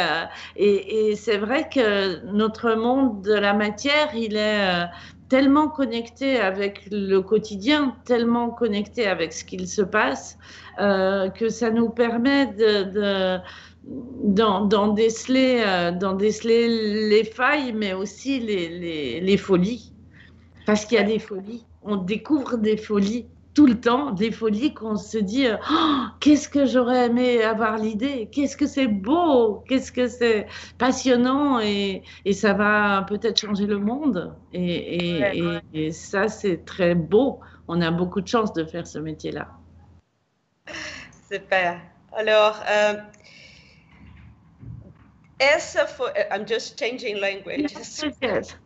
et, 0.58 1.10
et 1.10 1.16
c'est 1.16 1.38
vrai 1.38 1.70
que 1.74 2.24
notre 2.34 2.76
monde 2.76 3.22
de 3.22 3.34
la 3.34 3.54
matière, 3.54 4.14
il 4.14 4.36
est 4.36 4.86
tellement 5.34 5.68
connecté 5.68 6.40
avec 6.40 6.88
le 6.92 7.20
quotidien, 7.22 7.96
tellement 8.06 8.52
connecté 8.52 9.08
avec 9.08 9.34
ce 9.34 9.44
qu'il 9.44 9.68
se 9.68 9.82
passe, 9.82 10.38
euh, 10.80 11.28
que 11.30 11.50
ça 11.50 11.72
nous 11.72 11.90
permet 11.90 12.46
de, 12.46 13.40
d'en, 14.26 14.94
déceler, 14.94 15.64
euh, 15.66 16.14
déceler 16.14 17.08
les 17.10 17.24
failles, 17.24 17.74
mais 17.74 17.94
aussi 17.94 18.42
les, 18.42 19.22
les 19.22 19.38
folies. 19.38 19.92
Parce 20.68 20.86
qu'il 20.86 21.00
y 21.00 21.02
a 21.02 21.04
des 21.04 21.18
folies. 21.18 21.66
On 21.82 21.96
découvre 21.96 22.58
des 22.58 22.78
folies 22.78 23.26
tout 23.54 23.68
le 23.68 23.80
temps 23.80 24.12
des 24.12 24.32
folies 24.32 24.74
qu'on 24.74 24.96
se 24.96 25.18
dit 25.18 25.48
oh, 25.48 26.06
qu'est-ce 26.20 26.50
que 26.50 26.66
j'aurais 26.66 27.08
aimé 27.08 27.44
avoir 27.44 27.78
l'idée, 27.78 28.30
qu'est-ce 28.32 28.58
que 28.58 28.66
c'est 28.66 28.88
beau, 28.88 29.64
qu'est-ce 29.68 29.92
que 29.92 30.08
c'est 30.08 30.48
passionnant 30.78 31.60
et, 31.60 32.04
et, 32.26 32.34
ça 32.34 32.54
va 32.54 33.06
peut-être 33.08 33.40
changer 33.40 33.68
le 33.68 33.78
monde. 33.78 34.36
Et, 34.54 35.20
et, 35.20 35.60
et 35.74 35.92
ça, 35.92 36.28
c'est 36.28 36.66
très 36.66 36.96
beau. 36.96 37.40
On 37.68 37.82
a 37.82 37.92
beaucoup 37.92 38.22
de 38.22 38.28
chance 38.28 38.54
de 38.54 38.66
faire 38.66 38.88
ce 38.88 39.00
métier-là. 39.00 39.50
Super. 41.32 41.80
Alors, 42.16 42.60
euh, 42.70 42.94
essa 45.40 45.86
foi, 45.88 46.12
I'm 46.32 46.48
just 46.48 46.80
changing 46.80 47.20
language. 47.20 47.72
Yes, 48.22 48.58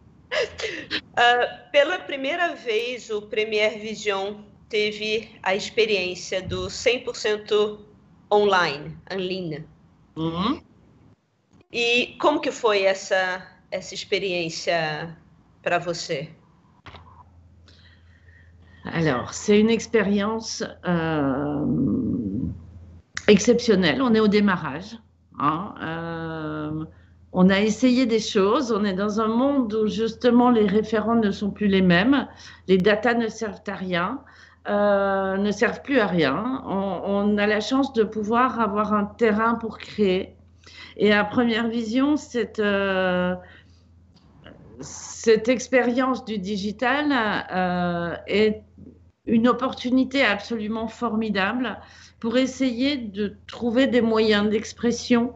Uh, 1.17 1.45
pela 1.71 1.99
primeira 1.99 2.53
vez, 2.53 3.09
o 3.11 3.21
Premier 3.21 3.79
Vision 3.79 4.43
teve 4.69 5.29
a 5.43 5.55
experiência 5.55 6.41
do 6.41 6.67
100% 6.67 7.79
online, 8.31 8.97
online. 9.11 9.65
Uhum. 10.15 10.61
E 11.71 12.15
como 12.19 12.39
que 12.39 12.51
foi 12.51 12.83
essa 12.83 13.45
essa 13.71 13.93
expérience 13.93 14.67
pour 15.61 15.79
vous 15.79 16.27
Alors, 18.85 19.33
c'est 19.33 19.59
une 19.59 19.69
expérience 19.69 20.63
euh, 20.87 21.65
exceptionnelle. 23.27 24.01
On 24.01 24.13
est 24.13 24.19
au 24.19 24.29
démarrage. 24.29 24.97
Hein. 25.39 25.75
Euh, 25.81 26.85
on 27.33 27.49
a 27.49 27.59
essayé 27.59 28.05
des 28.05 28.19
choses. 28.19 28.71
On 28.71 28.85
est 28.85 28.93
dans 28.93 29.19
un 29.19 29.27
monde 29.27 29.73
où 29.73 29.87
justement 29.87 30.49
les 30.49 30.65
référents 30.65 31.15
ne 31.15 31.31
sont 31.31 31.51
plus 31.51 31.67
les 31.67 31.81
mêmes. 31.81 32.27
Les 32.67 32.77
datas 32.77 33.15
ne 33.15 33.27
servent 33.27 33.61
à 33.67 33.75
rien. 33.75 34.21
Euh, 34.67 35.37
ne 35.37 35.51
servent 35.51 35.81
plus 35.81 35.99
à 35.99 36.07
rien. 36.07 36.61
On, 36.65 37.37
a 37.37 37.47
la 37.47 37.61
chance 37.61 37.93
de 37.93 38.03
pouvoir 38.03 38.59
avoir 38.59 38.93
un 38.93 39.05
terrain 39.05 39.55
pour 39.55 39.77
créer. 39.77 40.35
Et 40.97 41.13
à 41.13 41.23
première 41.23 41.69
vision, 41.69 42.17
cette, 42.17 42.59
euh, 42.59 43.33
cette 44.81 45.47
expérience 45.47 46.25
du 46.25 46.37
digital 46.37 47.13
euh, 47.53 48.17
est 48.27 48.61
une 49.25 49.47
opportunité 49.47 50.25
absolument 50.25 50.89
formidable 50.89 51.79
pour 52.19 52.35
essayer 52.35 52.97
de 52.97 53.37
trouver 53.47 53.87
des 53.87 54.01
moyens 54.01 54.49
d'expression 54.49 55.31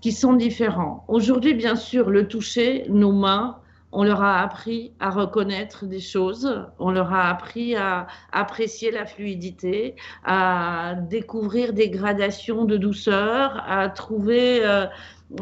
qui 0.00 0.10
sont 0.10 0.32
différents. 0.32 1.04
Aujourd'hui, 1.06 1.54
bien 1.54 1.76
sûr, 1.76 2.10
le 2.10 2.26
toucher, 2.26 2.84
nos 2.88 3.12
mains, 3.12 3.61
on 3.92 4.04
leur 4.04 4.22
a 4.22 4.40
appris 4.40 4.92
à 5.00 5.10
reconnaître 5.10 5.84
des 5.84 6.00
choses, 6.00 6.66
on 6.78 6.90
leur 6.90 7.12
a 7.12 7.28
appris 7.28 7.76
à 7.76 8.06
apprécier 8.32 8.90
la 8.90 9.04
fluidité, 9.04 9.96
à 10.24 10.94
découvrir 11.10 11.74
des 11.74 11.90
gradations 11.90 12.64
de 12.64 12.78
douceur, 12.78 13.62
à 13.66 13.90
trouver 13.90 14.64
euh, 14.64 14.86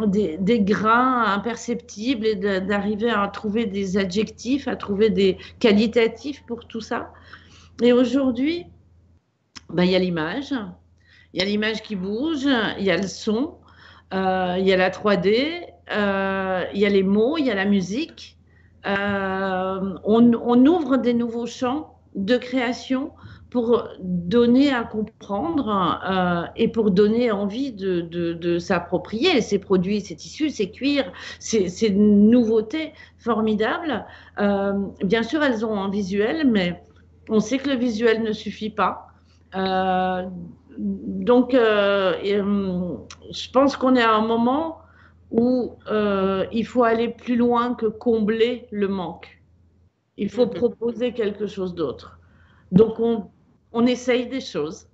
des, 0.07 0.61
grains 0.61 1.25
imperceptibles 1.33 2.27
et 2.27 2.37
d'arriver 2.37 3.11
à 3.11 3.27
trouver 3.29 3.67
des 3.67 3.97
adjectifs, 3.97 4.67
à 4.67 4.75
trouver 4.75 5.11
des 5.11 5.39
qualitatifs 5.61 6.45
pour 6.47 6.67
tout 6.67 6.81
ça. 6.81 7.13
Et 7.83 7.93
aujourd'hui, 7.93 8.67
ben, 9.69 9.85
il 9.85 9.91
y 9.91 9.97
a 9.97 10.01
l'image, 10.01 10.53
il 11.33 11.41
y 11.41 11.43
a 11.43 11.47
l'image 11.47 11.83
qui 11.83 11.95
bouge, 11.95 12.47
il 12.79 12.85
y 12.85 12.91
a 12.91 12.97
le 12.97 13.07
son, 13.07 13.59
euh, 14.13 14.57
il 14.59 14.67
y 14.67 14.73
a 14.73 14.77
la 14.77 14.91
3D, 14.91 15.63
euh, 15.93 16.65
il 16.75 16.81
y 16.81 16.87
a 16.87 16.89
les 16.89 17.05
mots, 17.05 17.39
il 17.39 17.47
y 17.47 17.51
a 17.51 17.55
la 17.55 17.65
musique. 17.65 18.37
Euh, 18.87 19.95
on, 20.05 20.67
ouvre 20.67 20.97
des 20.97 21.15
nouveaux 21.15 21.47
champs 21.47 21.99
de 22.15 22.37
création 22.37 23.13
pour 23.51 23.89
donner 24.01 24.73
à 24.73 24.85
comprendre 24.85 26.01
euh, 26.09 26.47
et 26.57 26.69
pour 26.69 26.91
donner 26.91 27.31
envie 27.31 27.73
de, 27.73 28.59
s'approprier 28.59 29.41
ces 29.41 29.59
produits, 29.59 30.01
ces 30.01 30.17
tissus, 30.17 30.51
ces 30.51 30.71
cuirs, 30.71 31.13
ces, 31.41 31.91
nouveautés 31.91 32.93
formidables. 33.19 34.07
Euh, 34.39 34.73
bien 35.05 35.23
sûr, 35.23 35.43
elles 35.43 35.65
ont 35.65 35.77
un 35.77 35.91
visuel, 35.91 36.47
mais 36.49 36.83
on 37.29 37.41
sait 37.41 37.59
que 37.59 37.69
le 37.69 37.77
visuel 37.77 38.23
ne 38.23 38.33
suffit 38.33 38.71
pas. 38.71 39.09
Donc, 40.79 41.55
euh, 41.55 42.15
je 42.23 43.51
pense 43.51 43.77
qu'on 43.77 43.97
est 43.97 44.03
à 44.03 44.15
un 44.15 44.27
moment 44.27 44.79
où 45.31 45.77
euh, 45.91 46.47
il 46.53 46.67
faut 46.67 46.85
aller 46.85 47.09
plus 47.09 47.37
loin 47.37 47.75
que 47.75 47.87
combler 47.87 48.67
le 48.71 48.89
manque. 48.89 49.41
Il 50.17 50.31
faut 50.31 50.47
mhm. 50.47 50.55
proposer 50.55 51.13
quelque 51.13 51.47
chose 51.47 51.75
d'autre. 51.75 52.19
Donc, 52.73 53.01
on, 53.01 53.31
on, 53.73 53.87
essaye 53.87 54.29
des 54.29 54.41
choses. 54.41 54.87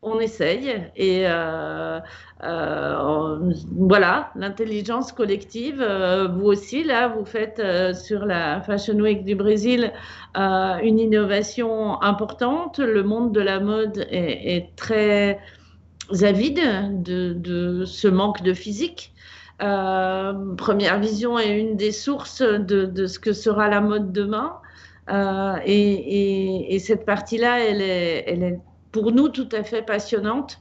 On 0.00 0.20
essaye. 0.20 0.90
Et 0.96 1.24
euh, 1.26 1.98
euh, 2.42 3.52
voilà, 3.72 4.30
l'intelligence 4.36 5.12
collective, 5.12 5.82
vous 6.34 6.46
aussi, 6.46 6.84
là, 6.84 7.08
vous 7.08 7.24
faites 7.24 7.62
sur 7.94 8.26
la 8.26 8.60
Fashion 8.62 8.98
Week 8.98 9.24
du 9.24 9.34
Brésil 9.34 9.92
une 10.36 10.98
innovation 10.98 12.00
importante. 12.02 12.78
Le 12.78 13.02
monde 13.02 13.32
de 13.32 13.40
la 13.40 13.60
mode 13.60 14.06
est, 14.10 14.56
est 14.56 14.76
très 14.76 15.38
avide 16.22 17.02
de, 17.02 17.32
de, 17.32 17.84
ce 17.84 18.08
manque 18.08 18.42
de 18.42 18.52
physique. 18.52 19.12
Euh, 19.62 20.54
Première 20.56 20.98
Vision 20.98 21.38
est 21.38 21.58
une 21.58 21.76
des 21.76 21.92
sources 21.92 22.42
de, 22.42 23.06
ce 23.06 23.18
que 23.18 23.32
sera 23.32 23.68
la 23.68 23.80
mode 23.80 24.12
demain. 24.12 24.58
Euh, 25.10 25.56
et, 25.64 25.92
et, 25.92 26.74
et, 26.74 26.78
cette 26.78 27.04
partie-là, 27.04 27.60
elle 27.60 27.82
est, 27.82 28.24
elle 28.26 28.42
est, 28.42 28.60
pour 28.90 29.12
nous 29.12 29.28
tout 29.28 29.48
à 29.52 29.62
fait 29.62 29.82
passionnante, 29.82 30.60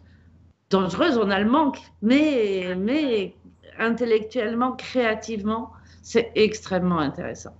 dangereuse, 0.69 1.17
on 1.17 1.29
a 1.29 1.39
le 1.39 1.49
manque, 1.49 1.79
mais, 2.01 2.75
mais 2.77 3.35
intellectuellement, 3.79 4.73
créativement, 4.73 5.71
c'est 6.01 6.31
extrêmement 6.35 6.99
intéressant. 6.99 7.55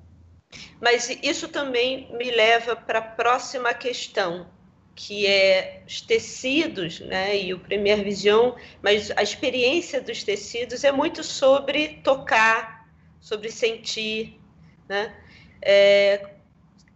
Mas 0.82 1.10
isso 1.24 1.48
também 1.48 2.10
me 2.18 2.30
leva 2.30 2.76
para 2.76 3.00
a 3.00 3.02
próxima 3.02 3.74
questão, 3.74 4.46
que 4.96 5.26
é 5.26 5.82
os 5.88 6.02
tecidos, 6.02 7.00
né? 7.00 7.38
E 7.38 7.54
o 7.54 7.60
Premier 7.60 8.04
Vision, 8.04 8.52
mas 8.82 9.12
a 9.12 9.24
experiência 9.24 10.00
dos 10.00 10.24
tecidos 10.24 10.84
é 10.84 10.92
muito 10.92 11.24
sobre 11.24 12.00
tocar, 12.04 12.88
sobre 13.20 13.52
sentir, 13.52 14.40
né? 14.88 15.16
É, 15.62 16.30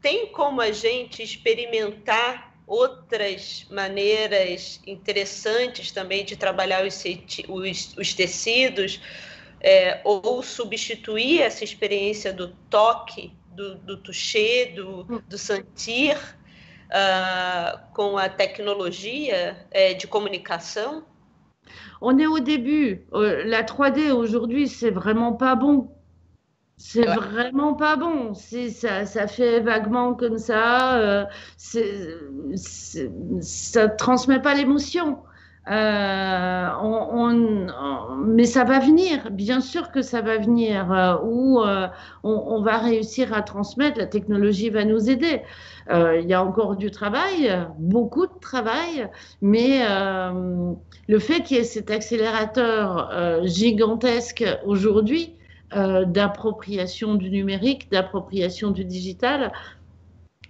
tem 0.01 0.27
como 0.27 0.61
a 0.61 0.71
gente 0.71 1.23
experimentar 1.23 2.55
outras 2.67 3.65
maneiras 3.71 4.81
interessantes 4.85 5.91
também 5.91 6.25
de 6.25 6.35
trabalhar 6.35 6.85
os, 6.85 7.03
os, 7.47 7.97
os 7.97 8.13
tecidos, 8.13 8.99
é, 9.61 10.01
ou 10.03 10.43
substituir 10.43 11.41
essa 11.41 11.63
experiência 11.63 12.31
do 12.31 12.49
toque, 12.69 13.33
do, 13.51 13.75
do 13.75 13.97
toucher, 13.97 14.75
do, 14.75 15.03
do 15.03 15.37
sentir, 15.37 16.17
uh, 16.91 17.77
com 17.93 18.17
a 18.17 18.29
tecnologia 18.29 19.57
é, 19.71 19.93
de 19.93 20.07
comunicação? 20.07 21.03
On 22.01 22.17
est 22.19 22.27
au 22.27 22.39
début. 22.39 23.05
Euh, 23.13 23.43
la 23.45 23.63
3D 23.63 24.11
aujourd'hui, 24.11 24.67
c'est 24.67 24.91
vraiment 24.91 25.33
pas 25.33 25.55
bon. 25.55 25.91
C'est 26.77 27.07
ouais. 27.07 27.15
vraiment 27.15 27.73
pas 27.73 27.95
bon. 27.95 28.33
Ça, 28.35 29.05
ça 29.05 29.27
fait 29.27 29.61
vaguement 29.61 30.13
comme 30.13 30.37
ça. 30.37 30.99
Euh, 30.99 31.25
ça 33.41 33.89
transmet 33.89 34.41
pas 34.41 34.53
l'émotion. 34.53 35.23
Euh, 35.69 36.69
on, 36.81 37.67
mais 38.25 38.45
ça 38.45 38.63
va 38.63 38.79
venir, 38.79 39.29
bien 39.31 39.59
sûr 39.59 39.91
que 39.91 40.01
ça 40.01 40.21
va 40.21 40.37
venir, 40.37 40.91
euh, 40.91 41.17
où 41.23 41.61
euh, 41.61 41.87
on, 42.23 42.61
va 42.61 42.77
réussir 42.77 43.33
à 43.33 43.41
transmettre, 43.41 43.97
la 43.97 44.05
technologie 44.05 44.69
va 44.69 44.85
nous 44.85 45.09
aider. 45.09 45.41
Il 45.89 46.25
y 46.25 46.33
a 46.33 46.43
encore 46.43 46.75
du 46.75 46.91
travail, 46.91 47.49
beaucoup 47.79 48.27
de 48.27 48.39
travail, 48.41 49.07
mais 49.41 49.79
le 51.07 51.19
fait 51.19 51.43
qu'il 51.43 51.57
y 51.57 51.59
ait 51.61 51.63
cet 51.63 51.91
accélérateur 51.91 53.09
gigantesque 53.45 54.43
aujourd'hui 54.65 55.33
d'appropriation 55.73 57.15
du 57.15 57.29
numérique, 57.29 57.89
d'appropriation 57.89 58.71
du 58.71 58.83
digital, 58.83 59.53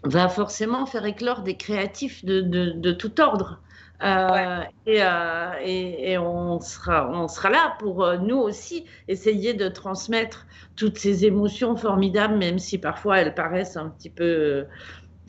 va 0.04 0.28
forcément 0.28 0.88
faire 0.88 1.06
éclore 1.06 1.44
des 1.44 1.56
créatifs 1.56 2.26
de 2.26 2.92
tout 2.94 3.22
ordre. 3.22 3.60
Euh, 4.04 4.32
ouais. 4.32 4.70
et, 4.86 5.02
euh, 5.02 5.54
et, 5.62 6.12
et, 6.12 6.18
on, 6.20 6.60
sera, 6.60 7.10
on 7.10 7.28
sera 7.28 7.50
là 7.50 7.76
pour 7.80 8.04
euh, 8.04 8.18
nous 8.18 8.38
aussi 8.38 8.86
essayer 9.08 9.56
de 9.56 9.70
transmettre 9.70 10.46
toutes 10.76 11.00
ces 11.00 11.26
émotions 11.26 11.76
formidables, 11.76 12.38
même 12.38 12.60
si 12.60 12.78
parfois 12.78 13.20
elles 13.20 13.34
paraissent 13.34 13.76
un 13.76 13.90
petit 13.90 14.12
peu, 14.12 14.68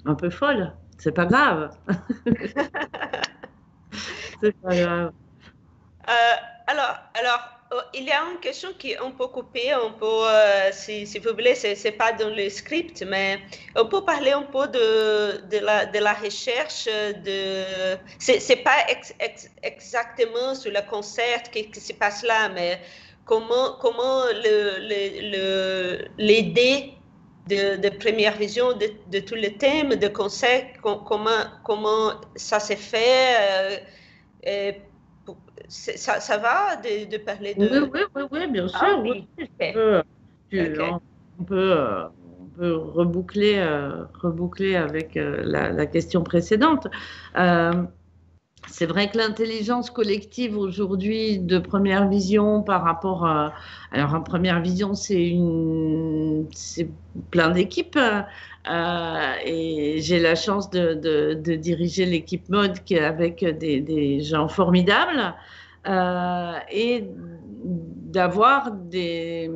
un 0.05 0.15
peu 0.15 0.29
folles. 0.29 0.75
C'est 0.99 1.13
pas 1.13 1.25
grave. 1.25 1.71
C'est 4.43 4.57
pas 4.61 4.77
grave. 4.77 5.13
Alors, 6.67 6.97
alors 7.15 7.58
il 7.95 8.05
y 8.05 8.11
a 8.11 8.23
une 8.33 8.41
question 8.41 8.71
qui 8.79 8.93
est 8.93 8.99
un 8.99 9.11
peu 9.11 9.27
coupée, 9.27 9.73
un 9.73 9.91
peu, 9.91 10.07
euh, 10.07 10.71
si, 10.73 11.07
si, 11.07 11.19
vous 11.19 11.33
voulez, 11.33 11.55
ce 11.55 11.83
n'est 11.83 11.93
pas 11.93 12.13
dans 12.13 12.31
le 12.35 12.49
script, 12.49 13.05
mais 13.07 13.41
on 13.77 13.87
peut 13.87 14.05
parler 14.05 14.31
un 14.31 14.43
peu 14.43 14.67
de, 14.69 15.43
de, 15.49 15.59
la, 15.99 16.15
recherche. 16.15 16.85
Ce 16.85 18.49
n'est 18.49 18.63
pas 18.63 18.87
ex, 18.89 19.15
ex, 19.21 19.51
exactement 19.63 20.55
sur 20.55 20.73
le 20.73 20.81
concert 20.89 21.43
qui, 21.51 21.69
se 21.79 21.93
passe 21.93 22.23
là, 22.23 22.49
mais 22.49 22.81
comment, 23.27 23.77
comment 23.81 24.25
l'idée 26.19 26.95
de, 27.49 27.89
première 27.99 28.37
vision 28.37 28.73
de, 28.73 28.91
de 29.09 29.21
tous 29.21 29.35
les 29.35 29.55
thèmes 29.59 29.95
de 29.95 30.09
concert, 30.09 30.65
comment, 30.83 31.45
comment 31.65 32.13
ça 32.35 32.61
s'est 32.61 32.77
fait. 32.77 33.77
Euh, 34.47 34.73
ça, 35.69 36.21
ça, 36.21 36.39
va 36.39 36.77
de, 36.77 37.11
de, 37.11 37.19
parler 37.19 37.55
de... 37.55 37.81
Oui, 37.81 37.89
oui, 37.93 38.01
oui, 38.15 38.23
oui 38.31 38.47
bien 38.51 38.67
sûr. 38.69 38.79
Ah, 38.83 38.97
oui. 39.01 39.27
oui. 39.39 39.49
On, 39.61 39.73
peut, 39.73 40.03
okay. 40.51 40.81
on, 41.39 41.45
peut, 41.45 41.77
on, 42.41 42.45
peut, 42.59 42.75
reboucler, 42.75 43.59
euh, 43.59 44.05
reboucler 44.15 44.77
avec 44.77 45.17
euh, 45.17 45.43
la, 45.45 45.71
la, 45.71 45.87
question 45.87 46.23
précédente. 46.23 46.89
Euh, 47.37 47.85
c'est 48.67 48.87
vrai 48.87 49.11
que 49.11 49.19
l'intelligence 49.19 49.91
collective 49.91 50.57
aujourd'hui 50.57 51.39
de 51.39 51.59
première 51.59 52.09
vision 52.09 52.63
par 52.63 52.83
rapport 52.83 53.27
à... 53.27 53.53
Alors 53.93 54.15
en 54.15 54.23
première 54.23 54.61
vision, 54.61 54.95
c'est 54.95 55.29
une... 55.29 56.47
c'est 56.53 56.89
plein 57.31 57.51
d'équipes. 57.51 57.99
Et 59.47 60.01
j'ai 60.03 60.19
la 60.19 60.35
chance 60.35 60.69
de, 60.69 60.93
de, 60.93 61.35
de 61.35 61.55
diriger 61.55 62.05
l'équipe 62.05 62.49
mode 62.51 62.79
avec 63.01 63.43
des, 63.43 63.81
des 63.81 64.21
gens 64.21 64.49
formidables 64.49 65.35
et 65.87 67.05
d'avoir 68.09 68.73
des, 68.73 69.51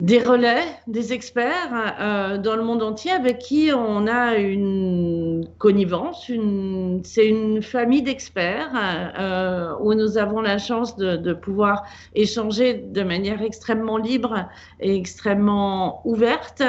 des 0.00 0.18
relais, 0.18 0.62
des 0.86 1.14
experts 1.14 1.96
euh, 2.00 2.36
dans 2.36 2.54
le 2.54 2.62
monde 2.62 2.82
entier 2.82 3.12
avec 3.12 3.38
qui 3.38 3.70
on 3.74 4.06
a 4.06 4.36
une 4.36 5.48
connivence. 5.58 6.28
Une, 6.28 7.00
c'est 7.02 7.26
une 7.26 7.62
famille 7.62 8.02
d'experts 8.02 8.72
euh, 9.18 9.72
où 9.80 9.94
nous 9.94 10.18
avons 10.18 10.42
la 10.42 10.58
chance 10.58 10.96
de, 10.96 11.32
pouvoir 11.32 11.84
échanger 12.14 12.74
de 12.74 13.02
manière 13.02 13.40
extrêmement 13.40 13.96
libre 13.96 14.46
et 14.80 14.94
extrêmement 14.94 16.02
ouverte. 16.06 16.62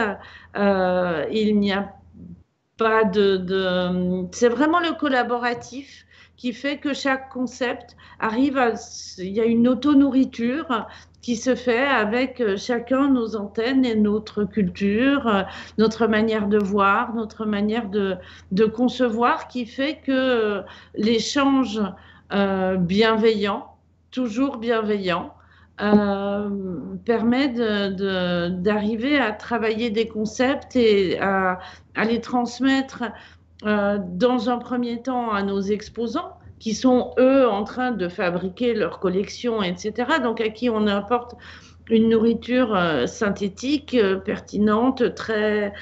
Euh, 0.55 1.25
il 1.31 1.59
n'y 1.59 1.73
a 1.73 1.93
pas 2.77 3.03
de... 3.03 4.25
C'est 4.31 4.49
vraiment 4.49 4.79
le 4.79 4.93
collaboratif 4.97 6.06
qui 6.37 6.53
fait 6.53 6.77
que 6.77 6.93
chaque 6.93 7.29
concept 7.29 7.97
arrive 8.19 8.57
à... 8.57 8.73
Il 9.17 9.33
y 9.33 9.41
a 9.41 9.45
une 9.45 9.67
auto-nourriture 9.67 10.87
qui 11.27 11.35
se 11.35 11.55
fait 11.55 11.85
avec 11.85 12.39
euh, 12.39 12.55
chacun 12.55 13.09
nos 13.09 13.35
antennes 13.35 13.83
et 13.83 13.95
notre 13.95 14.45
culture, 14.45 15.27
euh, 15.27 15.41
notre 15.77 16.07
manière 16.07 16.47
de 16.47 16.57
voir, 16.57 17.13
notre 17.15 17.45
manière 17.45 17.89
de, 17.89 18.15
de 18.53 18.63
concevoir, 18.63 19.49
qui 19.49 19.65
fait 19.65 19.97
que 20.05 20.11
euh, 20.11 20.61
l'échange 20.95 21.81
bienveillant, 22.79 23.67
toujours 24.11 24.57
bienveillant, 24.57 25.33
permet 25.77 27.47
d'arriver 28.49 29.17
à 29.17 29.31
travailler 29.31 29.91
des 29.91 30.09
concepts 30.09 30.75
et 30.75 31.17
à 31.21 31.59
les 32.03 32.19
transmettre 32.19 33.03
euh, 33.65 33.97
dans 33.99 34.49
un 34.51 34.59
premier 34.59 35.01
temps 35.01 35.31
à 35.31 35.41
nos 35.41 35.61
exposants 35.61 36.37
qui 36.59 36.75
sont 36.75 37.13
eux 37.17 37.47
en 37.47 37.63
train 37.63 37.91
de 37.91 38.07
fabriquer 38.07 38.75
leur 38.75 38.99
collection, 38.99 39.63
etc. 39.63 40.19
Donc 40.21 40.41
à 40.41 40.49
qui 40.49 40.69
on 40.69 40.85
apporte 40.85 41.35
une 41.89 42.09
nourriture 42.09 42.75
euh, 42.75 43.07
synthétique, 43.07 43.95
euh, 43.95 44.17
pertinente, 44.17 45.15
très 45.15 45.73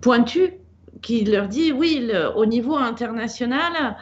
pointue, 0.00 0.54
qui 1.02 1.24
leur 1.24 1.48
dit 1.48 1.70
oui, 1.70 2.10
au 2.34 2.46
niveau 2.46 2.76
international, 2.76 3.96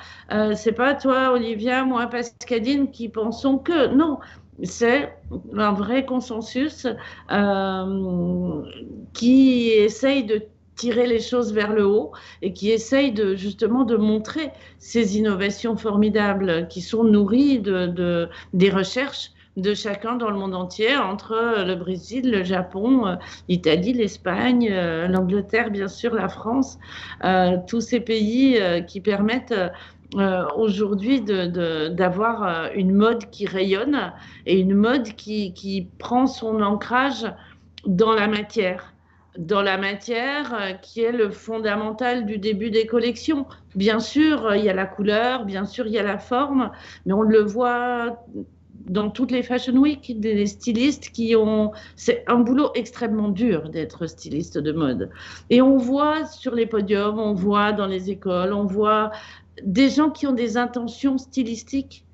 c'est 0.55 0.73
pas 0.73 0.95
toi, 0.95 1.33
Olivia, 1.33 1.85
moi, 1.85 2.07
Pascaline, 2.07 2.91
qui 2.91 3.09
pensons 3.09 3.59
que 3.59 3.89
non. 3.89 4.21
C'est 4.63 5.13
un 5.55 5.73
vrai 5.73 6.07
consensus 6.07 6.87
qui 9.13 9.69
essaye 9.71 10.25
de 10.25 10.47
tirer 10.77 11.07
les 11.07 11.21
choses 11.21 11.53
vers 11.53 11.73
le 11.73 11.87
haut 11.87 12.13
et 12.43 12.53
qui 12.53 12.71
essaye 12.71 13.13
de, 13.13 13.35
justement 13.35 13.85
de 13.85 13.97
montrer 13.97 14.51
ces 14.79 15.19
innovations 15.19 15.77
formidables 15.77 16.69
qui 16.69 16.81
sont 16.81 17.05
nourries 17.05 17.61
de, 17.61 17.87
de 17.87 18.29
des 18.53 18.71
recherches 18.71 19.31
de 19.57 19.75
chacun 19.75 20.17
dans 20.17 20.31
le 20.31 20.37
monde 20.37 20.55
entier, 20.55 20.97
entre 20.97 21.65
le 21.65 21.75
Brésil, 21.77 22.31
le 22.31 22.43
Japon, 22.43 23.17
l'Italie, 23.49 23.93
l'Espagne, 23.93 24.69
euh, 24.71 25.07
l'Angleterre, 25.07 25.71
bien 25.71 25.89
sûr, 25.89 26.15
la 26.15 26.29
France, 26.29 26.79
euh, 27.25 27.57
tous 27.69 27.81
ces 27.81 28.01
pays 28.01 28.59
euh, 28.59 28.81
qui 28.81 29.01
permettent 29.01 29.55
euh, 30.17 30.45
aujourd'hui 30.57 31.21
d'avoir 31.21 32.71
une 32.75 32.93
mode 32.93 33.31
qui 33.31 33.47
rayonne 33.47 34.13
et 34.47 34.59
une 34.59 34.75
mode 34.75 35.15
qui, 35.15 35.53
qui 35.55 35.89
prend 35.99 36.27
son 36.27 36.61
ancrage 36.63 37.27
dans 37.87 38.13
la 38.13 38.29
matière 38.29 38.94
dans 39.39 39.63
la 39.63 39.79
matière 39.79 40.55
euh, 40.55 40.73
qui 40.73 41.03
est 41.03 41.13
le 41.13 41.31
fondamental 41.31 42.27
du 42.27 42.39
début 42.39 42.71
des 42.71 42.87
collections. 42.87 43.47
Bien 43.75 44.01
sûr, 44.01 44.47
euh, 44.47 44.57
il 44.57 44.65
y 44.65 44.69
a 44.69 44.75
la 44.75 44.87
couleur, 44.87 45.45
bien 45.45 45.65
sûr, 45.65 45.87
il 45.87 45.93
y 45.93 45.99
a 45.99 46.03
la 46.03 46.19
forme, 46.19 46.71
mais 47.07 47.13
on 47.13 47.23
le 47.23 47.43
voit 47.43 48.25
dans 48.87 49.11
toutes 49.11 49.31
les 49.31 49.43
Fashion 49.43 49.77
Week, 49.77 50.21
des 50.21 50.47
stylistes 50.47 51.11
qui 51.11 51.35
ont... 51.37 51.73
C'est 51.97 52.23
un 52.27 52.37
boulot 52.37 52.71
extrêmement 52.75 53.31
dur 53.31 53.71
d'être 53.71 54.07
styliste 54.07 54.59
de 54.59 54.73
mode. 54.73 55.11
Et 55.49 55.63
on 55.63 55.79
voit 55.79 56.27
sur 56.27 56.55
les 56.55 56.67
podiums, 56.67 57.19
on 57.19 57.33
voit 57.33 57.73
dans 57.73 57.87
les 57.87 58.11
écoles, 58.11 58.53
on 58.53 58.67
voit 58.67 59.11
des 59.63 59.89
gens 59.89 60.11
qui 60.11 60.27
ont 60.27 60.33
des 60.33 60.59
intentions 60.59 61.17
stylistiques 61.17 62.05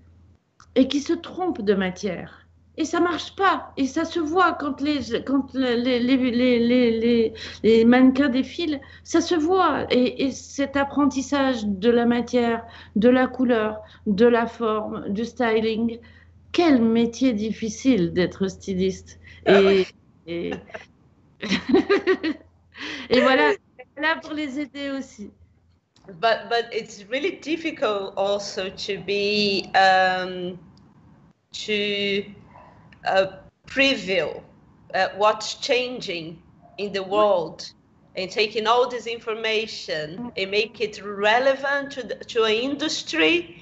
et 0.76 0.86
qui 0.86 1.00
se 1.00 1.12
trompent 1.12 1.62
de 1.62 1.74
matière 1.74 2.39
et 2.80 2.86
ça 2.86 2.98
marche 2.98 3.36
pas. 3.36 3.72
Et 3.76 3.84
ça 3.86 4.06
se 4.06 4.18
voit 4.18 4.54
quand 4.54 4.80
les, 4.80 5.22
quand 5.26 5.52
les, 5.52 5.76
les, 5.76 5.98
les, 5.98 7.34
les 7.62 7.84
mannequins 7.84 8.30
défilent, 8.30 8.80
ça 9.04 9.20
se 9.20 9.34
voit. 9.34 9.86
Et, 9.90 10.24
et, 10.24 10.30
cet 10.30 10.78
apprentissage 10.78 11.66
de 11.66 11.90
la 11.90 12.06
matière, 12.06 12.64
de 12.96 13.10
la 13.10 13.26
couleur, 13.26 13.82
de 14.06 14.24
la 14.24 14.46
forme, 14.46 15.10
du 15.10 15.26
styling, 15.26 15.98
quel 16.52 16.80
métier 16.80 17.34
difficile 17.34 18.14
d'être 18.14 18.48
styliste. 18.48 19.20
Ah 19.44 19.60
et, 19.60 19.86
et... 20.26 20.50
et 23.10 23.20
voilà, 23.20 23.52
là 23.98 24.16
pour 24.22 24.32
les 24.32 24.58
aider 24.58 24.90
aussi. 24.90 25.30
But, 26.18 26.48
but 26.48 26.64
it's 26.72 27.04
really 27.10 27.32
difficult 27.42 28.14
also 28.16 28.70
to 28.70 28.98
be 29.06 29.70
um, 29.74 30.58
to 31.52 32.24
preview 33.66 34.42
uh, 34.94 35.08
what's 35.16 35.54
changing 35.54 36.42
in 36.78 36.92
the 36.92 37.02
world 37.02 37.72
and 38.16 38.30
taking 38.30 38.66
all 38.66 38.88
this 38.88 39.06
information 39.06 40.32
and 40.36 40.50
make 40.50 40.80
it 40.80 41.02
relevant 41.04 41.92
to, 41.92 42.02
the, 42.02 42.14
to 42.16 42.44
an 42.44 42.52
industry 42.52 43.56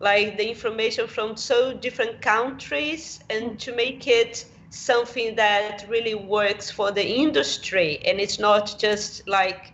like 0.00 0.36
the 0.38 0.48
information 0.48 1.06
from 1.06 1.36
so 1.36 1.72
different 1.74 2.20
countries 2.22 3.20
and 3.28 3.58
to 3.60 3.74
make 3.74 4.06
it 4.06 4.46
something 4.70 5.34
that 5.36 5.84
really 5.88 6.14
works 6.14 6.70
for 6.70 6.90
the 6.90 7.06
industry. 7.06 8.00
And 8.06 8.18
it's 8.18 8.38
not 8.38 8.76
just 8.78 9.26
like 9.28 9.72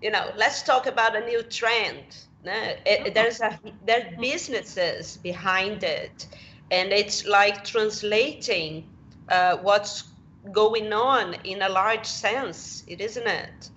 you 0.00 0.10
know 0.10 0.30
let's 0.36 0.62
talk 0.62 0.86
about 0.86 1.16
a 1.16 1.20
new 1.26 1.42
trend. 1.42 2.16
There's 2.44 3.40
a 3.40 3.58
there 3.86 4.06
are 4.06 4.20
businesses 4.20 5.16
behind 5.16 5.82
it 5.82 6.26
and 6.70 6.92
it's 6.92 7.26
like 7.26 7.64
translating 7.64 8.84
uh, 9.28 9.56
what's 9.58 10.04
going 10.52 10.92
on 10.92 11.34
in 11.44 11.62
a 11.62 11.68
large 11.68 12.06
sense, 12.06 12.84
it 12.86 13.00
isn't 13.00 13.26
it? 13.26 13.70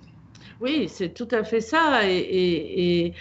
Oui, 0.59 0.89
c'est 0.89 1.13
tout 1.13 1.27
à 1.31 1.43
fait 1.43 1.61
ça. 1.61 2.01
Et, 2.03 3.13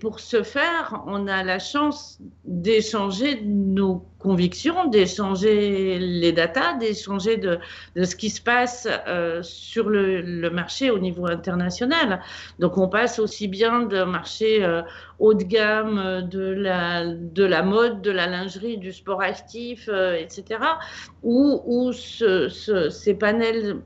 pour 0.00 0.20
ce 0.20 0.42
faire, 0.44 1.02
on 1.06 1.26
a 1.26 1.42
la 1.42 1.58
chance 1.58 2.18
d'échanger 2.44 3.40
nos 3.42 4.06
convictions, 4.18 4.86
d'échanger 4.86 5.98
les 5.98 6.32
datas, 6.32 6.74
d'échanger 6.74 7.36
de, 7.36 7.58
ce 7.96 8.14
qui 8.14 8.30
se 8.30 8.40
passe 8.40 8.86
euh, 9.08 9.42
sur 9.42 9.90
le, 9.90 10.48
marché 10.50 10.90
au 10.90 11.00
niveau 11.00 11.26
international. 11.26 12.20
Donc 12.60 12.78
on 12.78 12.88
passe 12.88 13.18
aussi 13.18 13.48
bien 13.48 13.82
d'un 13.82 14.06
marché 14.06 14.64
euh, 14.64 14.82
haut 15.18 15.34
de 15.34 15.42
gamme, 15.42 16.28
de 16.30 16.48
la, 16.48 17.06
de 17.06 17.44
la 17.44 17.62
mode, 17.62 18.02
de 18.02 18.12
la 18.12 18.28
lingerie, 18.28 18.78
du 18.78 18.92
sport 18.92 19.22
actif, 19.22 19.88
euh, 19.88 20.14
etc., 20.14 20.60
où, 21.24 21.60
où 21.66 21.92
ce, 21.92 22.48
ce, 22.48 22.88
ces 22.88 23.14
panels 23.14 23.82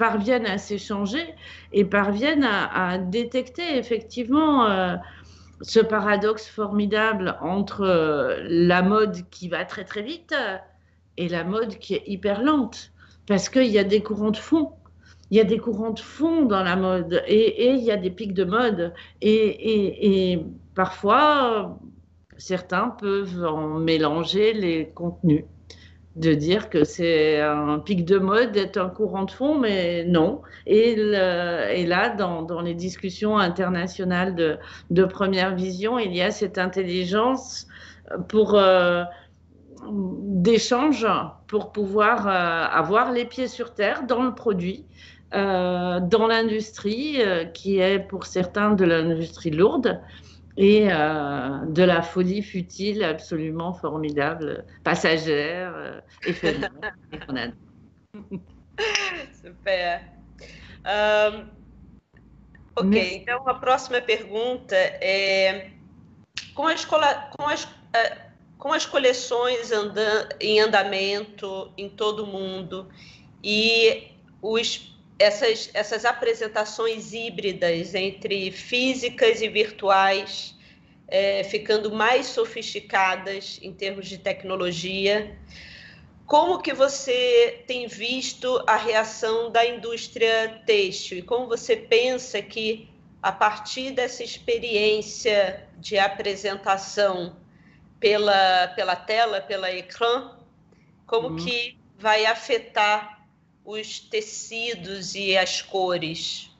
parviennent 0.00 0.46
à 0.46 0.56
s'échanger 0.56 1.34
et 1.74 1.84
parviennent 1.84 2.48
à, 2.48 2.96
détecter 2.96 3.76
effectivement 3.76 4.64
euh, 4.64 4.96
ce 5.60 5.78
paradoxe 5.78 6.46
formidable 6.48 7.36
entre 7.42 7.82
euh, 7.82 8.38
la 8.48 8.80
mode 8.80 9.28
qui 9.28 9.50
va 9.50 9.66
très 9.66 9.84
très 9.84 10.00
vite 10.00 10.34
et 11.18 11.28
la 11.28 11.44
mode 11.44 11.76
qui 11.76 11.96
est 11.96 12.04
hyper 12.06 12.42
lente. 12.42 12.92
Parce 13.26 13.50
qu'il 13.50 13.66
y 13.66 13.78
a 13.78 13.84
des 13.84 14.02
courants 14.02 14.30
de 14.30 14.38
fond. 14.38 14.72
Il 15.30 15.36
y 15.36 15.40
a 15.40 15.44
des 15.44 15.58
courants 15.58 15.90
de 15.90 16.00
fond 16.00 16.46
dans 16.46 16.62
la 16.62 16.76
mode 16.76 17.22
et, 17.26 17.66
et 17.66 17.72
il 17.74 17.84
y 17.84 17.90
a 17.90 17.98
des 17.98 18.10
pics 18.10 18.32
de 18.32 18.44
mode. 18.44 18.94
Et, 19.20 19.30
et, 19.30 20.32
et 20.32 20.46
parfois, 20.74 21.78
certains 22.38 22.88
peuvent 22.88 23.44
en 23.44 23.78
mélanger 23.78 24.54
les 24.54 24.88
contenus 24.88 25.44
de 26.16 26.34
dire 26.34 26.70
que 26.70 26.84
c'est 26.84 27.40
un 27.40 27.78
pic 27.78 28.04
de 28.04 28.18
mode 28.18 28.52
d'être 28.52 28.78
un 28.78 28.88
courant 28.88 29.24
de 29.24 29.30
fond, 29.30 29.58
mais 29.58 30.04
non. 30.04 30.42
Et, 30.66 30.96
là, 30.96 32.08
dans, 32.10 32.60
les 32.60 32.74
discussions 32.74 33.38
internationales 33.38 34.34
de, 34.34 34.58
de, 34.90 35.04
première 35.04 35.54
vision, 35.54 35.98
il 35.98 36.14
y 36.14 36.20
a 36.20 36.30
cette 36.30 36.58
intelligence 36.58 37.68
pour 38.28 38.54
euh, 38.54 39.04
d'échange 39.88 41.06
pour 41.46 41.72
pouvoir 41.72 42.26
euh, 42.26 42.30
avoir 42.30 43.12
les 43.12 43.24
pieds 43.24 43.48
sur 43.48 43.74
terre 43.74 44.04
dans 44.06 44.22
le 44.22 44.34
produit. 44.34 44.84
Euh, 45.32 46.00
dans 46.00 46.26
l'industrie, 46.26 47.22
euh, 47.22 47.44
qui 47.44 47.78
est 47.78 48.00
pour 48.00 48.26
certains 48.26 48.72
de 48.72 48.84
l'industrie 48.84 49.50
lourde, 49.50 50.00
et 50.60 50.92
euh, 50.92 51.64
de 51.68 51.82
la 51.82 52.02
folie 52.02 52.42
futile 52.42 53.02
absolument 53.02 53.72
formidable, 53.72 54.66
passagère, 54.84 55.72
euh, 55.74 56.00
éphémère. 56.26 56.70
Super. 59.42 60.02
Um, 60.84 61.48
ok, 62.76 62.90
Mais... 62.90 63.12
então 63.12 63.48
a 63.48 63.54
próxima 63.54 64.02
pergunta 64.02 64.76
é 64.76 65.70
com 66.54 66.66
as, 66.66 66.84
com 66.84 66.96
as, 67.46 67.66
com 68.58 68.72
as 68.74 68.84
coleções 68.84 69.72
anda, 69.72 70.28
em 70.38 70.60
andamento 70.60 71.72
em 71.78 71.88
todo 71.88 72.24
o 72.24 72.26
mundo 72.26 72.86
e 73.42 74.08
os, 74.42 74.94
essas, 75.20 75.68
essas 75.74 76.06
apresentações 76.06 77.12
híbridas 77.12 77.94
entre 77.94 78.50
físicas 78.50 79.42
e 79.42 79.48
virtuais 79.48 80.56
é, 81.06 81.44
ficando 81.44 81.92
mais 81.92 82.24
sofisticadas 82.26 83.60
em 83.60 83.70
termos 83.70 84.08
de 84.08 84.16
tecnologia. 84.16 85.36
Como 86.24 86.62
que 86.62 86.72
você 86.72 87.62
tem 87.66 87.86
visto 87.86 88.64
a 88.66 88.76
reação 88.76 89.50
da 89.52 89.66
indústria 89.66 90.62
têxtil 90.64 91.18
e 91.18 91.22
como 91.22 91.46
você 91.46 91.76
pensa 91.76 92.40
que 92.40 92.88
a 93.22 93.30
partir 93.30 93.90
dessa 93.90 94.24
experiência 94.24 95.68
de 95.76 95.98
apresentação 95.98 97.36
pela, 97.98 98.68
pela 98.68 98.96
tela, 98.96 99.42
pela 99.42 99.70
ecrã, 99.70 100.30
como 101.06 101.28
uhum. 101.28 101.36
que 101.36 101.76
vai 101.98 102.24
afetar 102.24 103.19
os 103.70 104.00
tecidos 104.00 105.14
et 105.14 105.36
as 105.36 105.62
cores? 105.62 106.50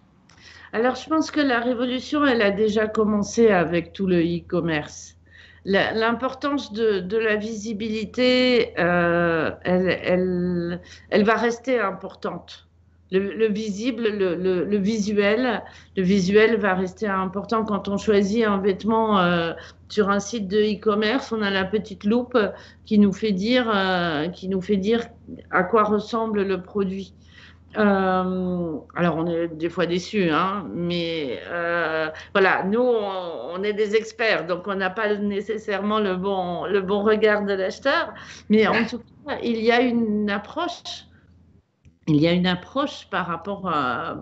Alors, 0.73 0.95
je 0.95 1.09
pense 1.09 1.31
que 1.31 1.41
la 1.41 1.59
révolution, 1.59 2.25
elle 2.25 2.43
a 2.43 2.53
déjà 2.53 2.87
commencé 2.87 3.49
avec 3.49 3.93
tout 3.93 4.07
le 4.07 4.21
e-commerce. 4.21 5.17
L'importance 5.65 6.73
de, 6.73 7.17
la 7.19 7.37
visibilité, 7.37 8.73
euh, 8.79 9.51
elle, 9.63 10.81
elle, 11.11 11.25
va 11.25 11.35
rester 11.35 11.79
importante. 11.79 12.67
Le, 13.13 13.49
visible, 13.49 14.05
le, 14.09 14.37
le, 14.37 14.77
visuel, 14.77 15.65
le 15.97 16.03
visuel 16.03 16.59
va 16.59 16.75
rester 16.75 17.09
important 17.09 17.65
quand 17.65 17.89
on 17.89 17.97
choisit 17.97 18.45
un 18.45 18.59
vêtement 18.59 19.19
euh, 19.19 19.53
sur 19.89 20.11
un 20.11 20.21
site 20.21 20.47
de 20.47 20.59
e-commerce. 20.59 21.33
On 21.33 21.43
a 21.43 21.51
la 21.51 21.65
petite 21.65 22.05
loupe 22.05 22.39
qui 22.85 23.01
nous 23.01 23.13
fait 23.13 23.33
dire, 23.33 23.69
euh, 23.75 24.29
qui 24.29 24.49
nous 24.49 24.61
fait 24.61 24.77
dire 24.77 25.09
à 25.51 25.65
quoi 25.65 25.83
ressemble 25.83 26.43
le 26.43 26.63
produit. 26.63 27.13
Euh, 27.77 28.77
alors, 28.95 29.17
on 29.17 29.27
est 29.27 29.49
des 29.49 29.71
fois 29.71 29.87
déçus, 29.87 30.31
hein, 30.31 30.69
mais 30.73 31.41
voilà, 32.33 32.63
nous, 32.63 32.81
on, 32.81 33.61
est 33.65 33.73
des 33.73 33.97
experts, 33.97 34.47
donc 34.47 34.69
on 34.69 34.77
n'a 34.77 34.91
pas 34.91 35.17
nécessairement 35.17 35.99
le 35.99 36.15
bon, 36.15 36.65
le 36.67 36.81
bon 36.81 37.03
regard 37.03 37.45
de 37.45 37.55
l'acheteur, 37.55 38.15
mais 38.49 38.69
en 38.69 38.85
tout 38.87 38.99
cas, 39.27 39.39
il 39.43 39.61
y 39.61 39.73
a 39.73 39.81
une 39.81 40.31
approche 40.31 41.10
il 42.11 42.21
y 42.21 42.27
a 42.27 42.33
une 42.33 42.47
approche 42.47 43.07
par 43.11 43.27
rapport 43.27 43.69
à, 43.69 44.17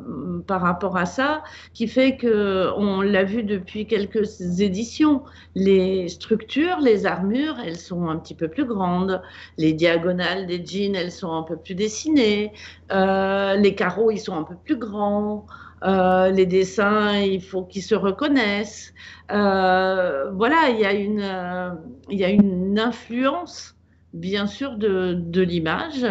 par 0.47 0.61
rapport 0.61 0.97
à 0.97 1.07
ça 1.07 1.43
qui 1.75 1.89
fait 1.89 2.17
que 2.17 2.71
on 2.77 3.01
l'a 3.01 3.25
vu 3.25 3.43
depuis 3.43 3.87
quelques 3.87 4.61
éditions. 4.61 5.23
Les 5.55 6.09
structures, 6.09 6.79
les 6.81 7.07
armures, 7.07 7.57
elles 7.65 7.79
sont 7.79 8.09
un 8.09 8.17
petit 8.17 8.35
peu 8.35 8.49
plus 8.49 8.65
grandes. 8.65 9.23
Les 9.57 9.73
diagonales 9.73 10.47
des 10.47 10.65
jeans, 10.65 10.95
elles 10.95 11.13
sont 11.13 11.33
un 11.33 11.43
peu 11.43 11.57
plus 11.57 11.75
dessinées. 11.75 12.53
Euh, 12.93 13.57
les 13.57 13.75
carreaux, 13.75 14.11
ils 14.11 14.19
sont 14.21 14.37
un 14.37 14.45
peu 14.45 14.57
plus 14.57 14.77
grands. 14.77 15.47
Euh, 15.85 16.31
les 16.31 16.47
dessins, 16.47 17.17
il 17.19 17.43
faut 17.43 17.63
qu'ils 17.63 17.83
se 17.83 17.95
reconnaissent. 17.95 18.93
Euh, 19.33 20.31
voilà, 20.33 20.69
il 20.71 20.79
y 20.79 20.85
a 20.85 20.93
une, 20.93 21.79
il 22.11 22.19
y 22.19 22.25
a 22.25 22.31
une 22.31 22.79
influence 22.79 23.75
bien 24.15 24.47
sûr 24.47 24.77
de, 24.77 25.15
de 25.15 25.43
l'image 25.43 26.07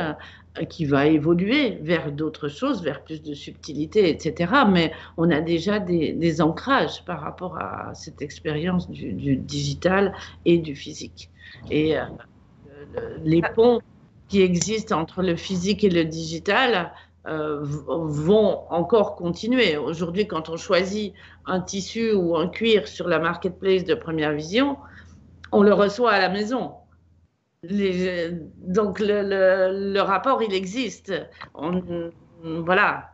qui 0.66 0.86
va 0.86 1.08
évoluer 1.08 1.78
vers 1.82 2.12
d'autres 2.12 2.48
choses, 2.48 2.84
vers 2.84 3.04
plus 3.04 3.22
de 3.22 3.34
subtilité, 3.34 4.10
etc. 4.10 4.52
Mais 4.70 4.92
on 5.18 5.30
a 5.32 5.42
déjà 5.42 5.80
des, 5.80 6.42
ancrages 6.42 7.04
par 7.06 7.22
rapport 7.22 7.58
à 7.58 7.94
cette 7.94 8.22
expérience 8.22 8.90
du, 8.90 9.36
digital 9.38 10.14
et 10.46 10.58
du 10.58 10.76
physique. 10.76 11.30
Et 11.72 11.98
euh, 11.98 12.04
les 13.24 13.42
ponts 13.56 13.80
qui 14.28 14.42
existent 14.42 15.00
entre 15.00 15.22
le 15.22 15.36
physique 15.36 15.84
et 15.84 15.90
le 15.90 16.04
digital 16.04 16.92
euh, 17.28 17.60
vont 17.62 18.62
encore 18.70 19.16
continuer. 19.16 19.78
Aujourd'hui, 19.78 20.28
quand 20.28 20.50
on 20.50 20.58
choisit 20.58 21.14
un 21.46 21.60
tissu 21.62 22.14
ou 22.14 22.36
un 22.38 22.48
cuir 22.48 22.88
sur 22.88 23.08
la 23.08 23.20
marketplace 23.20 23.84
de 23.84 23.96
première 23.96 24.34
vision, 24.34 24.78
on 25.52 25.62
le 25.62 25.74
reçoit 25.74 26.12
à 26.12 26.20
la 26.20 26.30
maison 26.30 26.72
donc 27.64 29.00
le, 29.00 30.00
rapport, 30.02 30.42
il 30.44 30.54
existe. 30.54 31.28
voilà. 32.66 33.14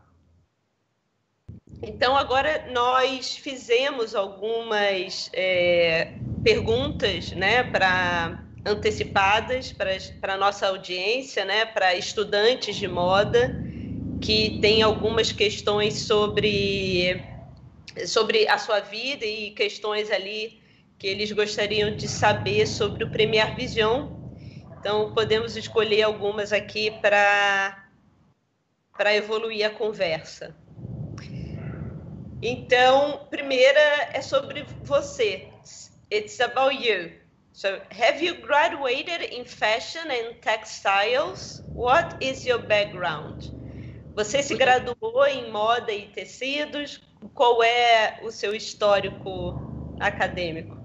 Então, 1.82 2.16
agora 2.16 2.66
nós 2.72 3.36
fizemos 3.36 4.16
algumas 4.16 5.30
é, 5.34 6.14
perguntas 6.44 7.32
né, 7.32 7.64
para 7.64 8.42
antecipadas 8.66 9.74
para 9.74 10.34
a 10.34 10.38
nossa 10.38 10.68
audiência, 10.68 11.44
né, 11.44 11.66
para 11.66 11.96
estudantes 11.96 12.78
de 12.78 12.88
moda 12.88 13.62
que 14.22 14.60
têm 14.62 14.82
algumas 14.82 15.34
questões 15.34 15.96
sobre, 16.04 17.22
sobre 18.06 18.48
a 18.48 18.58
sua 18.58 18.80
vida 18.80 19.26
e 19.26 19.52
questões 19.52 20.10
ali 20.10 20.62
que 20.98 21.08
eles 21.08 21.34
gostariam 21.34 21.94
de 21.94 22.08
saber 22.08 22.66
sobre 22.66 23.04
o 23.04 23.10
Premier 23.10 23.54
Vision 23.58 24.23
Então, 24.84 25.14
podemos 25.14 25.56
escolher 25.56 26.02
algumas 26.02 26.52
aqui 26.52 26.92
para 27.00 27.88
evoluir 29.16 29.66
a 29.66 29.70
conversa. 29.70 30.54
Então, 32.42 33.26
primeira 33.30 33.80
é 34.12 34.22
sobre 34.22 34.66
você. 34.84 35.48
It's 36.12 36.42
about 36.42 36.76
you. 36.76 37.14
So, 37.54 37.70
have 37.92 38.22
you 38.22 38.42
graduated 38.42 39.34
in 39.34 39.46
fashion 39.46 40.04
and 40.12 40.34
textiles? 40.42 41.64
What 41.74 42.18
is 42.20 42.46
your 42.46 42.60
background? 42.68 43.42
Você 44.18 44.44
se 44.44 44.54
graduou 44.54 45.26
em 45.26 45.50
moda 45.50 45.94
e 45.94 46.10
tecidos? 46.10 47.02
Qual 47.34 47.64
é 47.64 48.20
o 48.22 48.32
seu 48.32 48.54
histórico 48.54 49.58
acadêmico? 50.02 50.83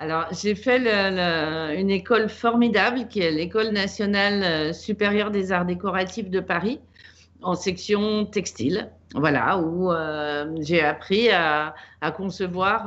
Alors, 0.00 0.26
j'ai 0.30 0.54
fait 0.54 0.78
une 1.76 1.90
école 1.90 2.28
formidable 2.28 3.08
qui 3.08 3.20
est 3.20 3.32
l'École 3.32 3.70
nationale 3.70 4.42
euh, 4.44 4.72
supérieure 4.72 5.32
des 5.32 5.50
arts 5.50 5.64
décoratifs 5.64 6.30
de 6.30 6.38
Paris 6.38 6.78
en 7.42 7.54
section 7.54 8.24
textile. 8.24 8.90
Voilà, 9.14 9.58
où 9.58 9.90
euh, 9.90 10.54
j'ai 10.60 10.82
appris 10.82 11.30
à, 11.30 11.74
concevoir, 12.14 12.84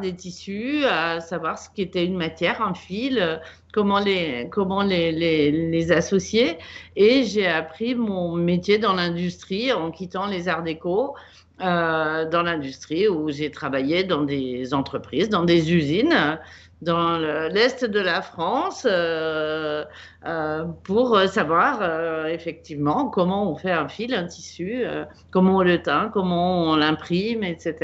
des 0.00 0.14
tissus, 0.14 0.84
à 0.84 1.20
savoir 1.20 1.58
ce 1.58 1.68
qu'était 1.68 2.04
une 2.04 2.16
matière, 2.16 2.62
un 2.62 2.72
fil, 2.72 3.40
comment 3.72 3.98
les, 3.98 4.48
comment 4.50 4.82
les, 4.82 5.10
les 5.12 5.92
associer. 5.92 6.56
Et 6.94 7.24
j'ai 7.24 7.48
appris 7.48 7.96
mon 7.96 8.32
métier 8.34 8.78
dans 8.78 8.94
l'industrie 8.94 9.72
en 9.72 9.90
quittant 9.90 10.26
les 10.26 10.48
arts 10.48 10.62
déco 10.62 11.16
euh, 11.60 12.24
dans 12.28 12.42
l'industrie 12.42 13.08
où 13.08 13.30
j'ai 13.30 13.50
travaillé 13.50 14.04
dans 14.04 14.22
des 14.22 14.74
entreprises, 14.74 15.28
dans 15.28 15.42
des 15.42 15.72
usines 15.72 16.38
dans 16.82 17.18
l'est 17.18 17.84
de 17.84 17.98
la 17.98 18.22
France 18.22 18.86
euh, 18.88 19.84
euh, 20.24 20.64
pour 20.84 21.18
savoir 21.26 22.26
effectivement 22.28 23.08
comment 23.08 23.50
on 23.50 23.56
fait 23.56 23.72
un 23.72 23.88
fil, 23.88 24.14
un 24.14 24.26
tissu, 24.26 24.84
comment 25.32 25.56
on 25.56 25.62
le 25.62 25.82
teint, 25.82 26.10
comment 26.14 26.70
on 26.70 26.76
l'imprime, 26.76 27.42
etc. 27.42 27.74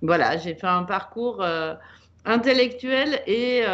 voilà, 0.00 0.36
j'ai 0.36 0.54
fait 0.54 0.68
un 0.68 0.84
parcours 0.84 1.44
intellectuel 2.24 3.20
et 3.26 3.64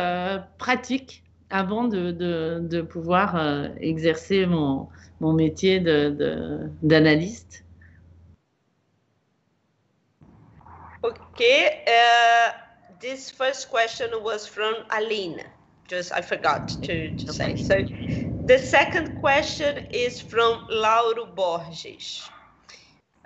pratique 0.56 1.22
avant 1.50 1.84
de, 1.84 2.80
pouvoir 2.80 3.38
exercer 3.82 4.46
mon, 4.46 4.88
mon 5.20 5.34
métier 5.34 5.80
d'analyste. 6.82 7.66
Okay, 11.04 11.84
uh, 11.86 12.52
this 13.00 13.30
first 13.30 13.70
question 13.70 14.10
was 14.22 14.48
from 14.48 14.74
Aline. 14.90 15.44
Just 15.86 16.10
I 16.12 16.20
forgot 16.22 16.76
to, 16.82 17.14
to 17.14 17.32
say. 17.32 17.54
So 17.54 17.84
the 18.46 18.58
second 18.58 19.14
question 19.20 19.76
is 19.92 20.20
from 20.20 20.60
Lauro 20.68 21.26
Borges. 21.26 22.28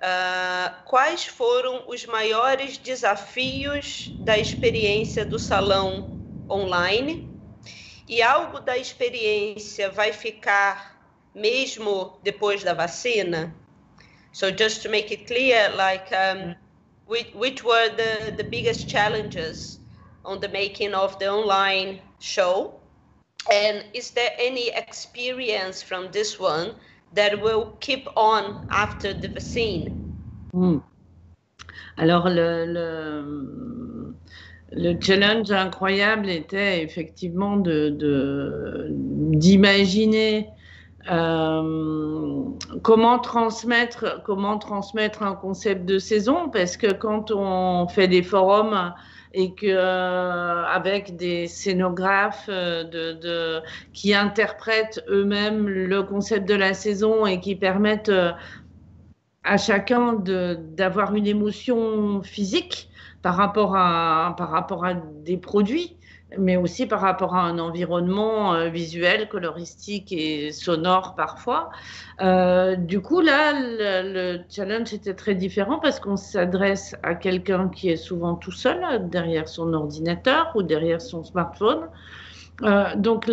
Uh, 0.03 0.69
quais 0.85 1.25
foram 1.27 1.85
os 1.89 2.05
maiores 2.05 2.77
desafios 2.77 4.13
da 4.21 4.37
experiência 4.39 5.25
do 5.25 5.39
salão 5.39 6.21
online? 6.51 7.27
E 8.07 8.21
algo 8.21 8.61
da 8.61 8.77
experiência 8.77 9.89
vai 9.91 10.13
ficar 10.13 11.01
mesmo 11.35 12.19
depois 12.23 12.63
da 12.63 12.75
vacina? 12.75 13.57
So 14.33 14.51
just 14.51 14.83
to 14.83 14.91
make 14.91 15.13
it 15.13 15.27
clear, 15.27 15.75
like 15.75 16.11
um, 16.13 16.55
which, 17.07 17.33
which 17.35 17.65
were 17.65 17.89
the, 17.97 18.35
the 18.37 18.45
biggest 18.45 18.89
challenges 18.89 19.79
on 20.25 20.41
the 20.41 20.49
making 20.49 20.95
of 20.95 21.19
the 21.19 21.29
online 21.29 22.01
show? 22.21 22.75
And 23.51 23.85
is 23.93 24.11
there 24.13 24.31
any 24.39 24.69
experience 24.69 25.83
from 25.83 26.11
this 26.13 26.39
one 26.39 26.75
that 27.15 27.41
will 27.41 27.77
keep 27.81 28.07
on 28.17 28.67
after 28.71 29.13
the 29.13 29.29
vaccine? 29.29 30.15
Hmm. 30.53 30.79
Alors, 31.99 32.29
le, 32.29 32.65
le, 32.67 34.15
le, 34.73 34.95
challenge 35.01 35.51
incroyable 35.51 36.31
était 36.31 36.83
effectivement 36.83 37.57
d'imaginer 39.37 40.43
de, 40.43 40.47
Euh, 41.11 42.45
comment 42.83 43.19
transmettre 43.19 44.23
comment 44.25 44.59
transmettre 44.59 45.23
un 45.23 45.35
concept 45.35 45.85
de 45.85 45.99
saison? 45.99 46.49
Parce 46.49 46.77
que 46.77 46.93
quand 46.93 47.33
on 47.33 47.89
fait 47.89 48.09
des 48.09 48.23
forums 48.23 48.95
et 49.35 49.55
que 49.55 49.67
euh, 49.67 50.65
avec 50.65 51.17
des 51.17 51.49
scénographes 51.49 52.49
euh, 52.49 53.61
qui 53.93 54.15
interprètent 54.15 55.03
eux-mêmes 55.09 55.69
le 55.69 56.03
concept 56.03 56.49
de 56.49 56.55
la 56.55 56.75
saison 56.75 57.27
et 57.27 57.41
qui 57.41 57.57
permettent 57.57 58.13
à 59.45 59.57
chacun 59.57 60.15
d'avoir 60.15 61.15
une 61.15 61.27
émotion 61.27 62.23
physique 62.23 62.91
par 63.23 63.37
rapport 63.37 63.75
à 63.75 64.37
des 65.25 65.37
produits 65.37 65.97
mais 66.39 66.57
aussi 66.57 66.87
par 66.87 67.01
rapport 67.01 67.35
à 67.35 67.43
un 67.43 67.59
environnement 67.59 68.55
euh, 68.55 68.69
visuel, 68.69 69.29
coloristique 69.29 70.13
et 70.13 70.53
sonore 70.53 71.15
parfois. 71.15 71.71
Euh, 72.21 72.77
du 72.77 73.01
coup, 73.01 73.21
là, 73.21 73.53
le, 73.55 74.41
challenge 74.49 74.93
était 74.93 75.15
très 75.15 75.35
différent 75.35 75.79
parce 75.79 76.01
qu'on 76.01 76.17
s'adresse 76.17 76.95
à 77.03 77.15
quelqu'un 77.15 77.69
qui 77.69 77.91
est 77.91 77.97
souvent 77.97 78.35
tout 78.35 78.53
seul 78.53 79.09
derrière 79.09 79.49
son 79.49 79.73
ordinateur 79.73 80.53
ou 80.55 80.63
derrière 80.63 81.01
son 81.01 81.25
smartphone. 81.25 81.89
Euh, 82.63 82.95
donc 82.97 83.27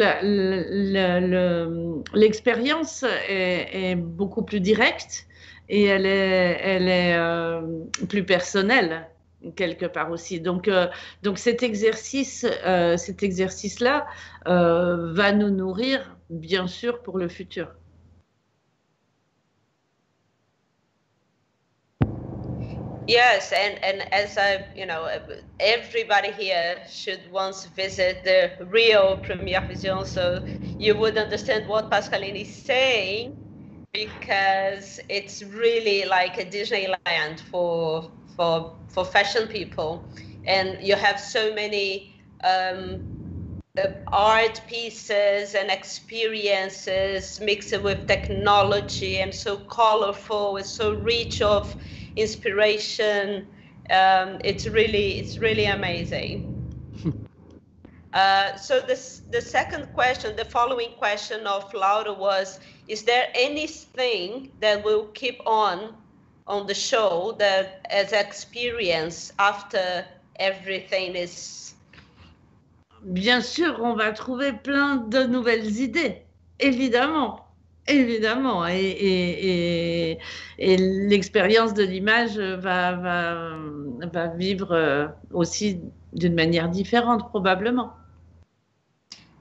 l'expérience 2.14 3.06
est, 3.28 3.96
beaucoup 3.96 4.44
plus 4.44 4.60
directe 4.60 5.28
et 5.68 5.86
elle 5.86 6.06
est, 6.06 6.60
elle 6.64 6.88
est 6.88 8.08
plus 8.08 8.24
personnelle 8.24 9.08
quelque 9.56 9.86
part 9.86 10.12
aussi. 10.12 10.40
Donc, 10.40 10.68
euh, 10.68 10.88
donc 11.24 11.38
cet 11.38 11.64
exercice, 11.64 12.46
euh, 12.66 12.98
cet 12.98 13.24
exercice-là 13.24 14.06
euh, 14.48 15.14
va 15.14 15.32
nous 15.32 15.50
nourrir, 15.50 16.18
bien 16.30 16.68
sûr, 16.68 17.02
pour 17.02 17.18
le 17.18 17.28
futur. 17.28 17.74
Yes, 23.08 23.52
and, 23.52 23.80
and 23.84 24.14
as 24.14 24.38
I, 24.38 24.66
you 24.76 24.86
know, 24.86 25.08
everybody 25.60 26.32
here 26.32 26.78
should 26.88 27.20
once 27.32 27.66
visit 27.76 28.24
the 28.24 28.52
real 28.68 29.18
Premiere 29.18 29.66
Vision, 29.68 30.06
so 30.06 30.44
you 30.78 30.96
would 30.96 31.18
understand 31.18 31.68
what 31.68 31.90
Pascaline 31.90 32.36
is 32.36 32.54
saying, 32.54 33.36
because 33.94 35.00
it's 35.10 35.42
really 35.42 36.06
like 36.06 36.38
a 36.38 36.46
Disneyland 36.46 37.40
for 37.50 38.12
for 38.40 38.74
for 38.88 39.04
fashion 39.04 39.48
people, 39.50 40.08
and 40.46 40.78
you 40.82 40.96
have 40.96 41.20
so 41.20 41.54
many 41.54 42.16
um, 42.42 43.02
uh, 43.78 43.88
art 44.14 44.62
pieces 44.66 45.56
and 45.56 45.70
experiences 45.70 47.42
mixed 47.42 47.78
with 47.84 48.08
technology, 48.08 49.18
and 49.20 49.36
so 49.36 49.58
colorful, 49.58 50.56
and 50.56 50.66
so 50.66 50.94
rich 50.94 51.42
of 51.42 51.76
inspiration. 52.16 53.46
Um, 53.90 54.40
it's 54.46 54.66
really 54.68 55.20
it's 55.20 55.38
really 55.38 55.66
amazing. 55.66 56.56
Uh, 58.12 58.56
so 58.56 58.80
this, 58.80 59.22
the 59.32 59.40
second 59.40 59.86
question, 59.94 60.36
the 60.36 60.44
following 60.44 60.90
question 60.98 61.46
of 61.46 61.72
Laura 61.76 62.12
was, 62.12 62.60
is 62.88 63.04
there 63.04 63.28
anything 63.36 64.50
that 64.62 64.84
will 64.84 65.06
keep 65.14 65.40
on 65.46 65.94
on 66.50 66.66
the 66.66 66.74
show 66.74 67.36
that 67.38 67.86
as 67.90 68.12
experience 68.12 69.32
after 69.40 70.04
everything 70.40 71.16
is 71.16 71.76
Bien 73.02 73.40
sûr, 73.40 73.80
on 73.82 73.96
va 73.96 74.12
trouver 74.12 74.52
plein 74.52 74.98
de 74.98 75.24
nouvelles 75.24 75.80
idées, 75.80 76.22
évidemment, 76.60 77.46
évidemment, 77.88 78.68
et, 78.68 78.76
et, 78.76 80.12
et, 80.12 80.20
et 80.58 80.76
l'expérience 80.78 81.74
de 81.74 81.84
l'image 81.84 82.38
va, 82.38 82.98
va, 82.98 83.56
va 84.12 84.28
vivre 84.36 84.74
euh, 84.74 85.08
aussi 85.32 85.80
d'une 86.12 86.36
manière 86.36 86.68
différente 86.68 87.30
probablement. 87.30 87.94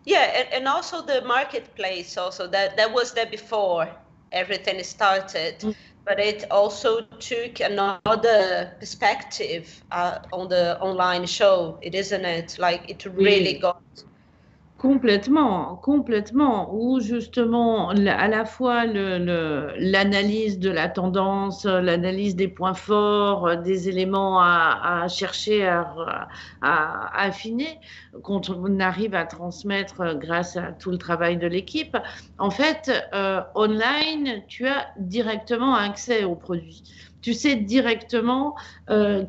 Yeah, 0.06 0.30
and, 0.36 0.62
and 0.62 0.68
also 0.68 1.02
the 1.02 1.20
marketplace 1.26 2.16
also 2.16 2.46
that 2.46 2.76
that 2.76 2.92
was 2.94 3.12
there 3.12 3.28
before 3.28 3.88
everything 4.30 4.80
started. 4.84 5.58
Mm 5.64 5.74
but 6.08 6.18
it 6.18 6.50
also 6.50 7.02
took 7.20 7.60
another 7.60 8.74
perspective 8.80 9.84
uh, 9.92 10.18
on 10.32 10.48
the 10.48 10.80
online 10.80 11.26
show, 11.26 11.78
it 11.82 11.94
isn't 11.94 12.24
it? 12.24 12.56
Like 12.58 12.88
it 12.88 13.04
really 13.04 13.54
oui. 13.54 13.58
got 13.60 13.82
Complètement, 14.78 15.74
complètement. 15.74 16.72
Ou 16.72 17.00
justement, 17.00 17.88
à 17.88 18.28
la 18.28 18.44
fois 18.44 18.86
l'analyse 18.86 20.60
de 20.60 20.70
la 20.70 20.88
tendance, 20.88 21.64
l'analyse 21.64 22.36
des 22.36 22.46
points 22.46 22.74
forts, 22.74 23.56
des 23.56 23.88
éléments 23.88 24.40
à, 24.40 25.04
chercher 25.08 25.66
à, 25.66 26.28
affiner, 26.62 27.80
quand 28.22 28.50
on 28.50 28.78
arrive 28.78 29.16
à 29.16 29.24
transmettre 29.24 30.16
grâce 30.16 30.56
à 30.56 30.70
tout 30.70 30.92
le 30.92 30.98
travail 30.98 31.38
de 31.38 31.48
l'équipe. 31.48 31.96
En 32.38 32.50
fait, 32.50 32.92
euh, 33.14 33.40
online, 33.56 34.44
tu 34.46 34.68
as 34.68 34.86
directement 34.96 35.74
accès 35.74 36.22
au 36.22 36.36
produit. 36.36 36.84
Tu 37.20 37.34
sais 37.34 37.56
directement 37.56 38.54
euh, 38.90 39.24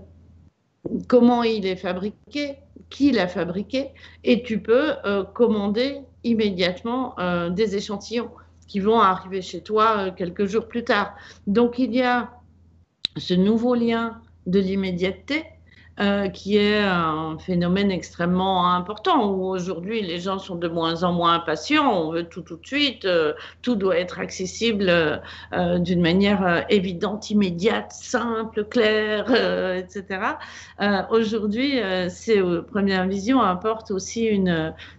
comment 1.07 1.41
il 1.41 1.65
est 1.65 1.75
fabriqué, 1.75 2.59
qui 2.89 3.11
l'a 3.11 3.27
fabriqué, 3.27 3.89
et 4.23 4.43
tu 4.43 4.61
peux 4.61 4.93
euh, 5.05 5.23
commander 5.23 6.01
immédiatement 6.23 7.17
euh, 7.19 7.49
des 7.49 7.75
échantillons 7.75 8.31
qui 8.67 8.79
vont 8.79 8.99
arriver 8.99 9.41
chez 9.41 9.61
toi 9.61 9.97
euh, 9.97 10.11
quelques 10.11 10.45
jours 10.45 10.67
plus 10.67 10.83
tard. 10.83 11.15
Donc 11.47 11.79
il 11.79 11.93
y 11.93 12.01
a 12.01 12.31
ce 13.17 13.33
nouveau 13.33 13.75
lien 13.75 14.21
de 14.45 14.59
l'immédiateté 14.59 15.43
euh, 16.01 16.29
qui 16.29 16.55
est 16.55 16.81
un 16.81 17.37
phénomène 17.37 17.91
extrêmement 17.91 18.73
important 18.73 19.31
où 19.31 19.43
aujourd'hui 19.43 20.01
les 20.01 20.19
gens 20.19 20.39
sont 20.39 20.55
de 20.55 20.69
moins 20.69 21.03
en 21.03 21.11
moins 21.11 21.33
impatients, 21.33 21.91
on 21.91 22.11
veut 22.11 22.23
tout 22.23 22.41
tout 22.41 22.55
de 22.55 22.65
suite, 22.65 23.03
euh, 23.03 23.33
tout 23.61 23.75
doit 23.75 23.97
être 23.97 24.17
accessible 24.17 24.89
euh, 24.89 25.79
d'une 25.79 26.01
manière 26.01 26.65
évidente, 26.69 27.29
immédiate, 27.31 27.91
simple, 27.91 28.63
claire, 28.63 29.29
etc. 29.75 30.37
aujourd'hui, 31.09 31.81
c'est 32.09 32.39
Première 32.71 33.05
Vision 33.05 33.41
apporte 33.41 33.91
aussi 33.91 34.41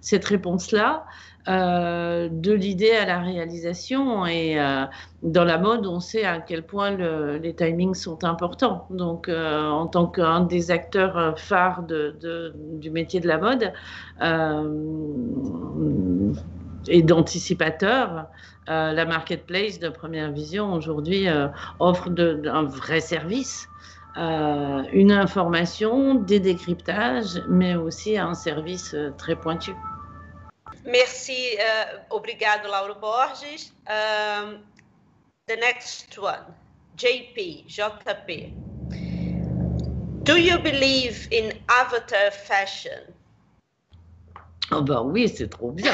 cette 0.03 0.25
réponse-là. 0.27 1.07
Euh, 1.49 2.29
de 2.31 2.53
l'idée 2.53 2.91
à 2.91 3.07
la 3.07 3.19
réalisation. 3.19 4.27
Et 4.27 4.61
euh, 4.61 4.85
dans 5.23 5.45
la 5.45 5.57
mode, 5.57 5.87
on 5.87 5.99
sait 5.99 6.25
à 6.25 6.39
quel 6.39 6.63
point 6.63 6.91
le, 6.91 7.39
les 7.39 7.55
timings 7.55 7.95
sont 7.95 8.25
importants. 8.25 8.87
Donc, 8.91 9.29
euh, 9.29 9.67
en 9.69 9.87
tant 9.87 10.07
qu'un 10.07 10.43
des 10.43 10.71
acteurs 10.71 11.39
phares 11.39 11.85
du 11.85 12.91
métier 12.91 13.21
de 13.21 13.29
la 13.29 13.39
mode 13.39 13.73
et 16.89 17.03
d'anticipateur, 17.03 18.27
la 18.67 19.05
marketplace 19.05 19.79
de 19.81 19.89
Première 19.89 20.31
Vision 20.31 20.75
aujourd'hui 20.75 21.27
offre 21.79 22.11
un 22.11 22.63
vrai 22.65 23.01
service. 23.01 23.69
Une 24.17 25.13
information, 25.13 26.15
des 26.15 26.41
décryptages, 26.41 27.43
mais 27.49 27.77
aussi 27.77 28.19
un 28.19 28.35
service 28.35 28.95
très 29.17 29.37
pointu. 29.37 29.73
Merci, 30.85 31.57
uh, 31.59 32.01
obrigado, 32.11 32.69
Lauro 32.69 32.95
Borges. 32.95 33.73
Um, 33.87 34.61
the 35.47 35.57
next 35.57 36.19
one, 36.19 36.45
JP, 36.97 37.67
JP. 37.67 38.53
Do 40.23 40.37
you 40.37 40.59
believe 40.59 41.29
in 41.33 41.53
avatar 41.69 42.31
fashion? 42.31 43.13
Oh 44.73 44.83
bah 44.83 45.03
oui, 45.03 45.29
c'est 45.29 45.49
trop 45.49 45.73
bien. 45.73 45.93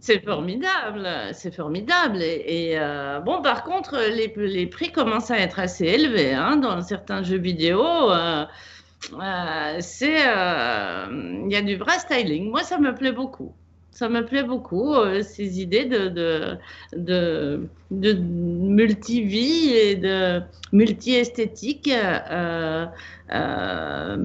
c'est 0.00 0.24
formidable, 0.24 1.08
c'est 1.32 1.54
formidable. 1.54 2.22
Et, 2.22 2.70
et 2.72 2.78
euh, 2.78 3.20
bon, 3.20 3.42
par 3.42 3.64
contre, 3.64 3.98
les, 3.98 4.32
les, 4.36 4.66
prix 4.66 4.90
commencent 4.90 5.30
à 5.30 5.38
être 5.38 5.58
assez 5.58 5.84
élevés 5.84 6.32
hein, 6.32 6.56
dans 6.56 6.80
certains 6.80 7.22
jeux 7.22 7.38
vidéo. 7.38 7.84
Euh, 8.10 8.46
euh, 9.12 9.76
c'est, 9.80 10.26
euh, 10.26 11.06
il 11.46 11.52
y 11.52 11.56
a 11.56 11.62
du 11.62 11.76
vrai 11.76 11.98
styling. 11.98 12.50
Moi, 12.50 12.62
ça 12.62 12.78
me 12.78 12.94
plaît 12.94 13.12
beaucoup. 13.12 13.54
Ça 13.90 14.08
me 14.08 14.24
plaît 14.26 14.42
beaucoup, 14.42 14.94
euh, 14.94 15.22
ces 15.22 15.60
idées 15.60 15.84
de, 15.84 16.08
de, 16.08 16.58
de, 16.96 17.68
de 17.92 18.12
multi-vie 18.14 19.72
et 19.72 19.94
de 19.94 20.42
multi-esthétique. 20.72 21.90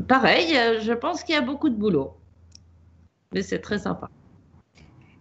pareil, 0.08 0.58
je 0.82 0.94
pense 0.94 1.24
qu'il 1.24 1.36
y 1.36 1.38
a 1.38 1.42
beaucoup 1.42 1.70
de 1.70 1.76
boulot. 1.76 2.16
Mais 3.32 3.44
c'est 3.44 3.60
très 3.60 3.78
sympa. 3.78 4.10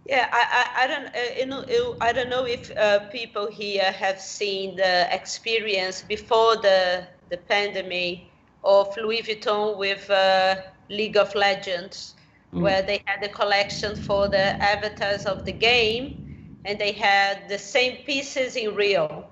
Yeah, 0.07 0.27
I, 0.33 0.41
I, 0.41 0.85
I 0.85 0.87
don't 0.87 1.05
uh, 1.13 1.45
know, 1.45 1.95
I 2.01 2.11
don't 2.11 2.29
know 2.31 2.43
if 2.47 2.71
uh, 2.75 3.07
people 3.11 3.45
here 3.45 3.91
have 3.91 4.19
seen 4.19 4.75
the 4.75 5.07
experience 5.13 6.01
before 6.01 6.55
the 6.55 7.03
the 7.29 7.37
pandemic 7.37 8.28
of 8.63 8.95
Louis 8.97 9.21
Vuitton 9.21 9.77
with 9.77 10.09
uh, 10.09 10.55
League 10.89 11.17
of 11.17 11.33
Legends, 11.35 12.15
mm. 12.53 12.61
where 12.61 12.81
they 12.81 13.01
had 13.05 13.23
a 13.23 13.29
collection 13.29 13.95
for 13.95 14.27
the 14.27 14.61
avatars 14.61 15.25
of 15.25 15.45
the 15.45 15.51
game, 15.51 16.57
and 16.65 16.77
they 16.79 16.91
had 16.91 17.47
the 17.47 17.57
same 17.57 18.03
pieces 18.03 18.55
in 18.55 18.75
real. 18.75 19.29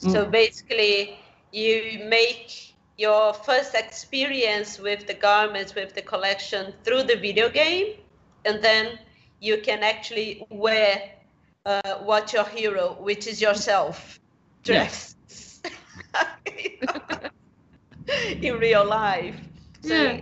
Mm. 0.00 0.12
So 0.12 0.26
basically, 0.26 1.18
you 1.52 2.04
make 2.06 2.74
your 2.96 3.32
first 3.32 3.74
experience 3.74 4.78
with 4.78 5.06
the 5.06 5.14
garments, 5.14 5.74
with 5.74 5.94
the 5.94 6.02
collection 6.02 6.74
through 6.84 7.04
the 7.04 7.16
video 7.16 7.48
game, 7.48 7.96
and 8.44 8.62
then 8.62 8.98
you 9.40 9.58
can 9.62 9.82
actually 9.82 10.46
wear 10.50 11.10
uh, 11.66 11.98
what 12.02 12.32
your 12.32 12.44
hero, 12.44 12.96
which 13.00 13.26
is 13.26 13.40
yourself, 13.40 14.20
dress 14.62 15.10
yeah. 16.46 17.28
in 18.42 18.54
real 18.58 18.84
life. 18.84 19.36
So 19.82 19.94
yeah. 19.94 20.20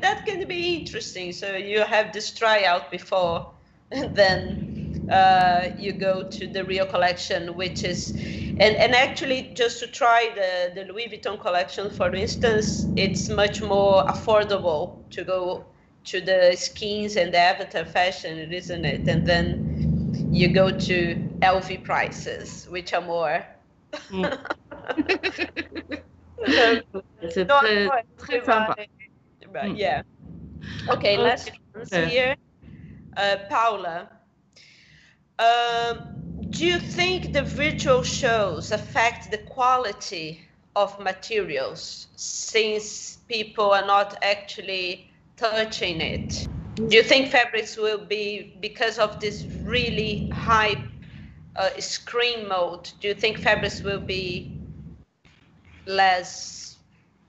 that 0.00 0.24
can 0.26 0.46
be 0.46 0.76
interesting. 0.76 1.32
So 1.32 1.56
you 1.56 1.80
have 1.80 2.12
this 2.12 2.30
tryout 2.32 2.90
before, 2.90 3.52
and 3.90 4.14
then 4.14 5.08
uh, 5.10 5.70
you 5.78 5.92
go 5.92 6.28
to 6.28 6.46
the 6.46 6.64
real 6.64 6.86
collection, 6.86 7.54
which 7.56 7.84
is, 7.84 8.12
and, 8.12 8.76
and 8.76 8.94
actually 8.94 9.50
just 9.54 9.80
to 9.80 9.86
try 9.86 10.30
the, 10.34 10.72
the 10.74 10.92
Louis 10.92 11.08
Vuitton 11.08 11.40
collection, 11.40 11.90
for 11.90 12.14
instance, 12.14 12.86
it's 12.96 13.28
much 13.28 13.60
more 13.60 14.04
affordable 14.04 15.08
to 15.10 15.24
go 15.24 15.66
to 16.04 16.20
the 16.20 16.54
skins 16.56 17.16
and 17.16 17.34
the 17.34 17.38
avatar 17.38 17.84
fashion, 17.84 18.52
isn't 18.52 18.84
it? 18.84 19.06
And 19.08 19.26
then 19.26 20.28
you 20.32 20.48
go 20.48 20.70
to 20.70 21.14
LV 21.42 21.84
prices, 21.84 22.66
which 22.70 22.94
are 22.94 23.02
more. 23.02 23.44
Mm. 24.10 24.38
C'est 27.30 27.46
très, 27.46 27.88
très 28.16 28.44
sympa. 28.44 28.76
Mm. 29.52 29.76
Yeah. 29.76 30.02
Okay, 30.88 31.16
last 31.18 31.50
okay. 31.76 32.08
here. 32.08 32.36
Uh, 33.16 33.36
Paula, 33.48 34.08
um, 35.38 35.98
do 36.50 36.64
you 36.64 36.78
think 36.78 37.32
the 37.32 37.42
virtual 37.42 38.02
shows 38.02 38.72
affect 38.72 39.30
the 39.30 39.38
quality 39.38 40.40
of 40.76 40.98
materials 41.00 42.06
since 42.16 43.18
people 43.28 43.72
are 43.72 43.84
not 43.84 44.16
actually 44.22 45.10
touching 45.36 46.00
it? 46.00 46.46
Do 46.76 46.96
you 46.96 47.02
think 47.02 47.30
fabrics 47.30 47.76
will 47.76 47.98
be, 47.98 48.56
because 48.60 48.98
of 48.98 49.18
this 49.20 49.44
really 49.64 50.30
high 50.30 50.76
uh, 51.56 51.70
screen 51.78 52.48
mode, 52.48 52.88
do 53.00 53.08
you 53.08 53.14
think 53.14 53.38
fabrics 53.38 53.82
will 53.82 54.00
be 54.00 54.59
less 55.86 56.78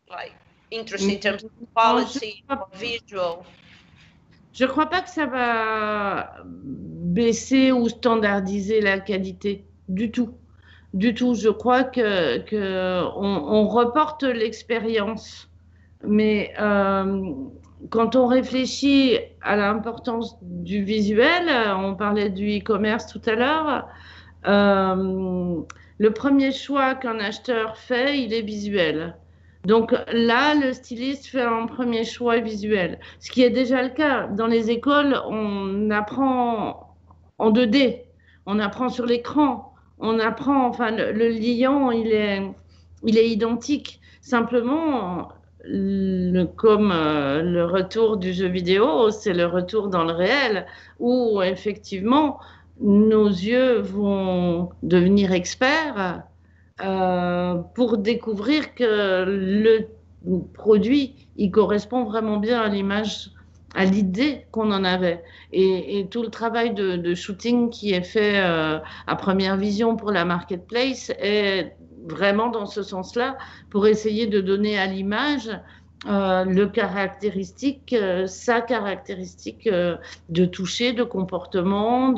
like 0.09 0.33
interesting 0.71 1.15
in 1.15 1.19
terms 1.19 1.43
of 1.43 1.51
quality, 1.73 2.43
non, 2.49 2.57
visual? 2.73 3.43
Je 4.53 4.65
crois 4.65 4.87
pas 4.87 5.01
que 5.01 5.09
ça 5.09 5.25
va 5.25 6.35
baisser 6.45 7.71
ou 7.71 7.87
standardiser 7.87 8.81
la 8.81 8.99
qualité 8.99 9.65
du 9.87 10.11
tout. 10.11 10.33
Du 10.93 11.13
tout. 11.13 11.35
Je 11.35 11.49
crois 11.49 11.85
que, 11.85 12.39
que 12.39 13.01
on, 13.15 13.25
on 13.25 13.67
reporte 13.67 14.23
l'expérience. 14.23 15.47
Mais 16.03 16.53
euh, 16.59 17.33
quand 17.89 18.15
on 18.15 18.27
réfléchit 18.27 19.19
à 19.41 19.55
l'importance 19.55 20.37
du 20.41 20.83
visuel, 20.83 21.49
on 21.77 21.95
parlait 21.95 22.29
du 22.29 22.57
e-commerce 22.57 23.07
tout 23.07 23.21
à 23.25 23.35
l'heure, 23.35 23.87
euh, 24.47 25.61
le 26.01 26.09
premier 26.11 26.51
choix 26.51 26.95
qu'un 26.95 27.19
acheteur 27.19 27.77
fait, 27.77 28.23
il 28.23 28.33
est 28.33 28.41
visuel. 28.41 29.15
Donc 29.65 29.91
là, 30.11 30.55
le 30.55 30.73
styliste 30.73 31.27
fait 31.27 31.43
un 31.43 31.67
premier 31.67 32.03
choix 32.05 32.39
visuel, 32.39 32.97
ce 33.19 33.29
qui 33.29 33.43
est 33.43 33.51
déjà 33.51 33.83
le 33.83 33.89
cas. 33.89 34.25
Dans 34.25 34.47
les 34.47 34.71
écoles, 34.71 35.21
on 35.27 35.91
apprend 35.91 36.95
en 37.37 37.51
2D, 37.51 38.01
on 38.47 38.57
apprend 38.57 38.89
sur 38.89 39.05
l'écran, 39.05 39.75
on 39.99 40.17
apprend, 40.17 40.65
enfin, 40.65 40.89
le, 40.89 41.11
le, 41.11 41.29
liant, 41.29 41.91
il 41.91 42.11
est, 42.11 42.51
il 43.03 43.19
est 43.19 43.29
identique. 43.29 44.01
Simplement, 44.21 45.29
le, 45.63 46.45
comme 46.45 46.91
euh, 46.91 47.43
le 47.43 47.63
retour 47.65 48.17
du 48.17 48.33
jeu 48.33 48.47
vidéo, 48.47 49.11
c'est 49.11 49.33
le 49.33 49.45
retour 49.45 49.89
dans 49.89 50.05
le 50.05 50.13
réel, 50.13 50.65
où 50.99 51.43
effectivement, 51.43 52.39
nos 52.81 53.27
yeux 53.27 53.79
vont 53.79 54.69
devenir 54.83 55.31
experts 55.31 56.23
euh, 56.83 57.55
pour 57.75 57.97
découvrir 57.97 58.73
que 58.73 59.25
le 59.27 59.87
produit, 60.53 61.27
il 61.37 61.51
correspond 61.51 62.03
vraiment 62.03 62.37
bien 62.37 62.61
à 62.61 62.69
l'image, 62.69 63.31
à 63.75 63.85
l'idée 63.85 64.45
qu'on 64.51 64.71
en 64.71 64.83
avait. 64.83 65.23
Et, 65.51 66.07
tout 66.09 66.23
le 66.23 66.29
travail 66.29 66.73
de, 66.73 66.95
de, 66.95 67.15
shooting 67.15 67.69
qui 67.69 67.93
est 67.93 68.03
fait 68.03 68.39
euh, 68.39 68.79
à 69.07 69.15
première 69.15 69.57
vision 69.57 69.95
pour 69.95 70.11
la 70.11 70.25
marketplace 70.25 71.11
est 71.19 71.75
vraiment 72.07 72.49
dans 72.49 72.65
ce 72.65 72.81
sens-là, 72.81 73.37
pour 73.69 73.85
essayer 73.87 74.25
de 74.27 74.41
donner 74.41 74.77
à 74.77 74.87
l'image 74.87 75.51
euh, 76.07 76.45
le 76.45 76.67
caractéristique, 76.67 77.93
euh, 77.93 78.25
sa 78.25 78.61
caractéristique 78.61 79.67
euh, 79.67 79.97
de 80.29 80.45
toucher, 80.45 80.93
de 80.93 81.03
comportement, 81.03 82.15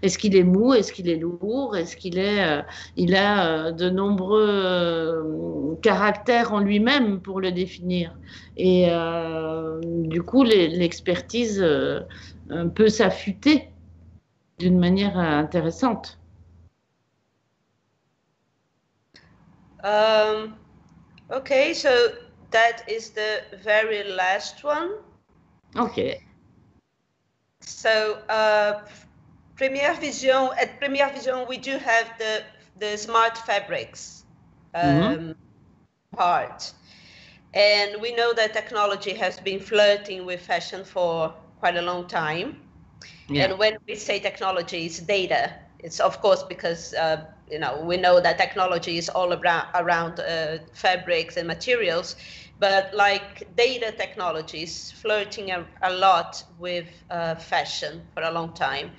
est-ce 0.00 0.16
qu'il 0.16 0.34
est 0.34 0.42
mou, 0.42 0.72
est-ce 0.72 0.90
qu'il 0.90 1.06
est 1.06 1.18
lourd, 1.18 1.76
est-ce 1.76 1.98
qu'il 1.98 2.18
est, 2.18 2.62
il 2.96 3.14
a 3.14 3.72
de 3.72 3.90
nombreux 3.90 5.78
caractères 5.82 6.54
en 6.54 6.60
lui-même 6.60 7.20
pour 7.20 7.42
le 7.42 7.52
définir. 7.52 8.16
Et 8.56 8.88
du 9.82 10.22
coup, 10.22 10.42
l'expertise 10.44 11.62
peut 12.74 12.88
s'affûter 12.88 13.68
d'une 14.58 14.78
manière 14.78 15.18
intéressante. 15.18 16.16
Um, 19.82 20.54
okay, 21.30 21.72
so 21.72 21.88
that 22.50 22.88
is 22.88 23.10
the 23.10 23.42
very 23.62 24.04
last 24.04 24.64
one. 24.64 24.92
Okay. 25.76 26.22
So 27.60 28.18
uh, 28.28 28.82
Premiere 29.56 29.94
Vision, 29.94 30.50
at 30.60 30.78
Premiere 30.78 31.10
Vision, 31.10 31.46
we 31.48 31.58
do 31.58 31.78
have 31.78 32.06
the, 32.18 32.42
the 32.78 32.96
smart 32.96 33.36
fabrics 33.38 34.24
um, 34.74 34.84
mm-hmm. 34.84 35.32
part. 36.16 36.72
And 37.52 38.00
we 38.00 38.14
know 38.14 38.32
that 38.32 38.52
technology 38.52 39.12
has 39.14 39.40
been 39.40 39.60
flirting 39.60 40.24
with 40.24 40.40
fashion 40.40 40.84
for 40.84 41.34
quite 41.58 41.76
a 41.76 41.82
long 41.82 42.06
time. 42.06 42.60
Yeah. 43.28 43.44
And 43.44 43.58
when 43.58 43.78
we 43.86 43.96
say 43.96 44.18
technology, 44.18 44.86
it's 44.86 45.00
data. 45.00 45.54
It's 45.78 46.00
of 46.00 46.20
course 46.20 46.42
because 46.42 46.94
uh, 46.94 47.24
you 47.50 47.58
know 47.58 47.82
we 47.82 47.96
know 47.96 48.20
that 48.20 48.38
technology 48.38 48.98
is 48.98 49.08
all 49.08 49.32
around 49.32 49.66
around 49.74 50.20
uh, 50.20 50.58
fabrics 50.72 51.36
and 51.36 51.46
materials, 51.48 52.16
but 52.60 52.94
like 52.94 53.56
data 53.56 53.90
technologies 53.90 54.92
flirting 54.92 55.50
a, 55.50 55.66
a 55.82 55.92
lot 55.94 56.44
with 56.58 56.86
uh, 57.10 57.34
fashion 57.34 58.02
for 58.14 58.22
a 58.22 58.30
long 58.30 58.52
time. 58.52 58.90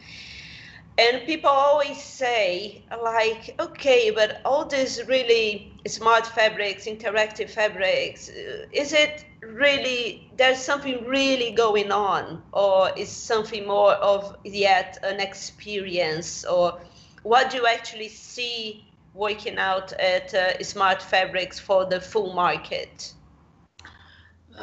And 0.98 1.26
people 1.26 1.50
always 1.50 2.04
say, 2.04 2.86
like, 3.02 3.56
okay, 3.60 4.12
but 4.12 4.42
all 4.44 4.66
these 4.66 5.02
really 5.08 5.74
smart 5.88 6.28
fabrics, 6.28 6.86
interactive 6.86 7.50
fabrics, 7.50 8.30
uh, 8.30 8.66
is 8.74 8.92
it 8.94 9.26
really, 9.42 10.30
there's 10.36 10.60
something 10.60 11.06
really 11.06 11.52
going 11.52 11.92
on? 11.92 12.44
Or 12.52 12.92
is 12.98 13.10
something 13.10 13.66
more 13.66 13.94
of 13.94 14.36
yet 14.44 14.98
an 15.04 15.20
experience? 15.20 16.44
Or 16.46 16.82
what 17.24 17.52
do 17.52 17.58
you 17.58 17.68
actually 17.68 18.10
see 18.10 18.86
working 19.14 19.58
out 19.58 19.94
at 19.94 20.34
uh, 20.34 20.62
smart 20.64 21.02
fabrics 21.02 21.58
for 21.60 21.86
the 21.86 22.02
full 22.02 22.34
market? 22.34 23.14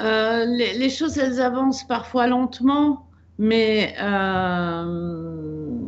Euh, 0.01 0.45
les, 0.45 0.91
choses, 0.91 1.19
elles 1.19 1.41
avancent 1.41 1.85
parfois 1.85 2.27
lentement, 2.27 3.09
mais, 3.39 3.95
euh, 4.01 5.79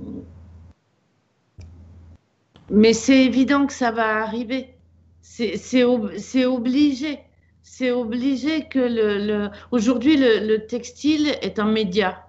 mais 2.71 2.93
c'est 2.93 3.25
évident 3.25 3.67
que 3.67 3.73
ça 3.73 3.91
va 3.91 4.23
arriver. 4.23 4.75
C'est 5.23 5.85
obligé. 5.85 7.21
C'est 7.63 7.93
obligé 7.93 8.69
que 8.69 8.79
le, 8.79 9.49
aujourd'hui, 9.71 10.17
le, 10.17 10.47
le, 10.47 10.67
textile 10.67 11.29
est 11.41 11.59
un 11.59 11.71
média. 11.71 12.27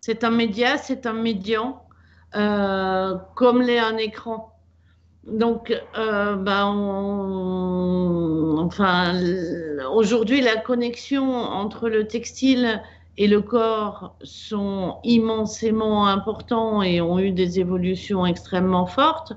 C'est 0.00 0.24
un 0.24 0.30
média, 0.30 0.78
c'est 0.78 1.06
un 1.06 1.12
médian, 1.12 1.82
euh, 2.34 3.16
comme 3.34 3.60
l'est 3.60 3.78
un 3.78 3.96
écran. 3.96 4.47
Donc, 5.28 5.74
euh, 5.96 6.36
ben, 6.36 6.66
on, 6.66 8.58
enfin, 8.64 9.20
aujourd'hui, 9.92 10.40
la 10.40 10.56
connexion 10.56 11.32
entre 11.32 11.88
le 11.90 12.06
textile 12.06 12.82
et 13.18 13.26
le 13.26 13.42
corps 13.42 14.16
sont 14.22 14.98
immensément 15.04 16.06
importants 16.06 16.82
et 16.82 17.00
ont 17.00 17.18
eu 17.18 17.32
des 17.32 17.60
évolutions 17.60 18.24
extrêmement 18.24 18.86
fortes. 18.86 19.32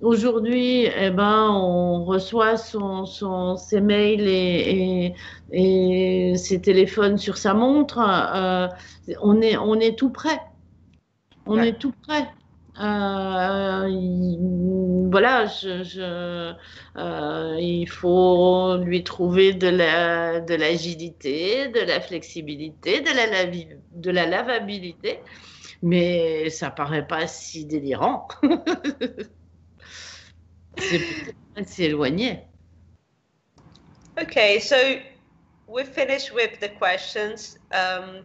Aujourd'hui, 0.00 0.86
eh 0.86 1.10
ben, 1.10 1.50
on 1.50 2.04
reçoit 2.04 2.56
son, 2.56 3.04
son 3.04 3.56
ses 3.56 3.80
mails 3.80 4.28
et, 4.28 5.14
et, 5.52 6.36
ses 6.36 6.60
téléphones 6.60 7.18
sur 7.18 7.36
sa 7.36 7.54
montre. 7.54 7.98
Euh, 7.98 8.68
on, 9.20 9.42
est, 9.42 9.58
on 9.58 9.74
est 9.80 9.98
tout 9.98 10.10
prêt. 10.10 10.40
On 11.46 11.58
est 11.58 11.78
tout 11.78 11.92
prêt. 12.06 12.28
Euh, 12.80 13.88
voilà, 15.10 15.46
je, 15.46 16.52
euh, 16.96 17.56
il 17.60 17.88
faut 17.88 18.76
lui 18.78 19.04
trouver 19.04 19.54
de 19.54 19.68
la 19.68 20.40
de 20.40 20.56
l'agilité, 20.56 21.68
de 21.68 21.78
la 21.80 22.00
flexibilité, 22.00 23.00
de 23.00 23.10
la, 23.14 23.46
de 23.92 24.10
la 24.10 24.26
lavabilité, 24.26 25.20
mais 25.82 26.50
ça 26.50 26.70
paraît 26.70 27.06
pas 27.06 27.28
si 27.28 27.64
délirant. 27.64 28.26
C'est 31.66 31.84
éloigné. 31.84 32.42
Okay, 34.20 34.58
so 34.58 34.76
we 35.68 35.84
finished 35.84 36.34
with 36.34 36.58
the 36.58 36.68
questions. 36.68 37.56
Um, 37.72 38.24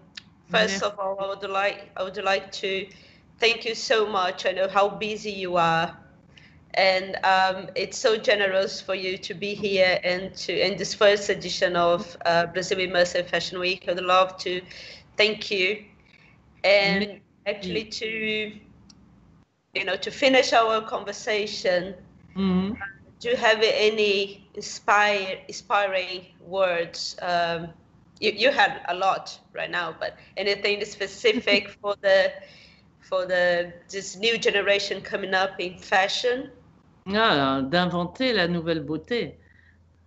first 0.50 0.82
yeah. 0.82 0.88
of 0.88 1.00
all, 1.00 1.16
I 1.20 1.28
would 1.28 1.48
like 1.48 1.92
I 1.96 2.04
would 2.04 2.18
like 2.24 2.52
to 2.64 2.88
thank 3.40 3.66
you 3.66 3.76
so 3.76 4.08
much. 4.08 4.46
I 4.46 4.52
know 4.52 4.68
how 4.68 4.90
busy 4.90 5.32
you 5.32 5.58
are, 5.58 5.98
and 6.74 7.16
um, 7.24 7.70
it's 7.76 7.98
so 7.98 8.18
generous 8.18 8.82
for 8.82 8.96
you 8.96 9.18
to 9.18 9.34
be 9.34 9.54
here 9.54 10.00
and 10.04 10.34
to 10.36 10.54
in 10.54 10.78
this 10.78 10.94
first 10.94 11.30
edition 11.30 11.76
of 11.76 12.18
uh, 12.26 12.46
Brazil 12.48 12.80
Immersive 12.80 13.28
Fashion 13.30 13.60
Week. 13.60 13.86
I'd 13.88 14.00
love 14.00 14.38
to 14.40 14.62
thank 15.18 15.52
you, 15.52 15.84
and 16.64 17.22
actually 17.46 17.86
to 17.86 18.52
you 19.74 19.86
know 19.86 19.96
to 19.96 20.12
finish 20.12 20.54
our 20.54 20.82
conversation. 20.82 21.96
Mm-hmm. 22.36 22.74
Do 23.20 23.30
you 23.30 23.36
have 23.36 23.60
any 23.62 24.48
inspire, 24.54 25.40
inspiring 25.50 26.28
words? 26.40 27.18
Um, 27.22 27.68
you, 28.22 28.32
you 28.32 28.50
had 28.50 28.82
a 28.88 28.96
lot 28.96 29.38
right 29.54 29.70
now, 29.70 29.94
but 30.00 30.18
anything 30.38 30.84
specific 30.86 31.70
for 31.82 31.96
the 32.02 32.32
for 33.10 33.26
the 33.26 33.74
this 33.90 34.16
new 34.16 34.38
generation 34.38 35.02
coming 35.02 35.34
up 35.34 35.60
in 35.60 35.78
fashion? 35.78 36.52
Ah, 37.08 37.62
d'inventer 37.64 38.34
la 38.34 38.48
nouvelle 38.48 38.82
beauté. 38.82 39.40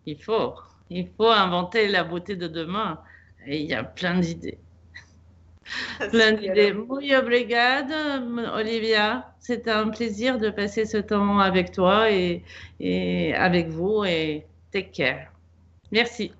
Il 0.06 0.22
faut, 0.22 0.54
il 0.88 1.08
faut 1.16 1.30
inventer 1.30 1.88
la 1.88 2.04
beauté 2.04 2.36
de 2.36 2.46
demain. 2.46 2.98
Et 3.46 3.58
il 3.58 3.68
y 3.68 3.74
a 3.74 3.82
plein 3.82 4.18
d'idées. 4.18 4.58
plein 6.10 6.32
d'idées. 6.32 6.72
Muy 6.72 7.14
obrigada, 7.14 8.20
Olivia. 8.54 9.34
C'était 9.40 9.70
un 9.70 9.88
plaisir 9.88 10.38
de 10.38 10.50
passer 10.50 10.84
ce 10.84 10.98
temps 10.98 11.40
avec 11.40 11.72
toi 11.72 12.10
et, 12.10 12.44
et 12.78 13.34
avec 13.34 13.68
vous. 13.68 14.04
Et 14.04 14.46
take 14.70 14.92
care. 14.92 15.32
Merci. 15.90 16.32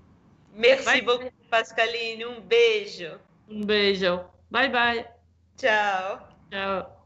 Merci 0.57 0.85
bye. 0.85 1.03
beaucoup, 1.03 1.31
Pascaline. 1.51 2.23
Un 2.23 2.41
beijo. 2.49 3.17
Un 3.51 3.65
beijo. 3.65 4.21
Bye 4.51 4.71
bye. 4.71 5.05
Ciao. 5.59 6.32
out. 6.55 7.02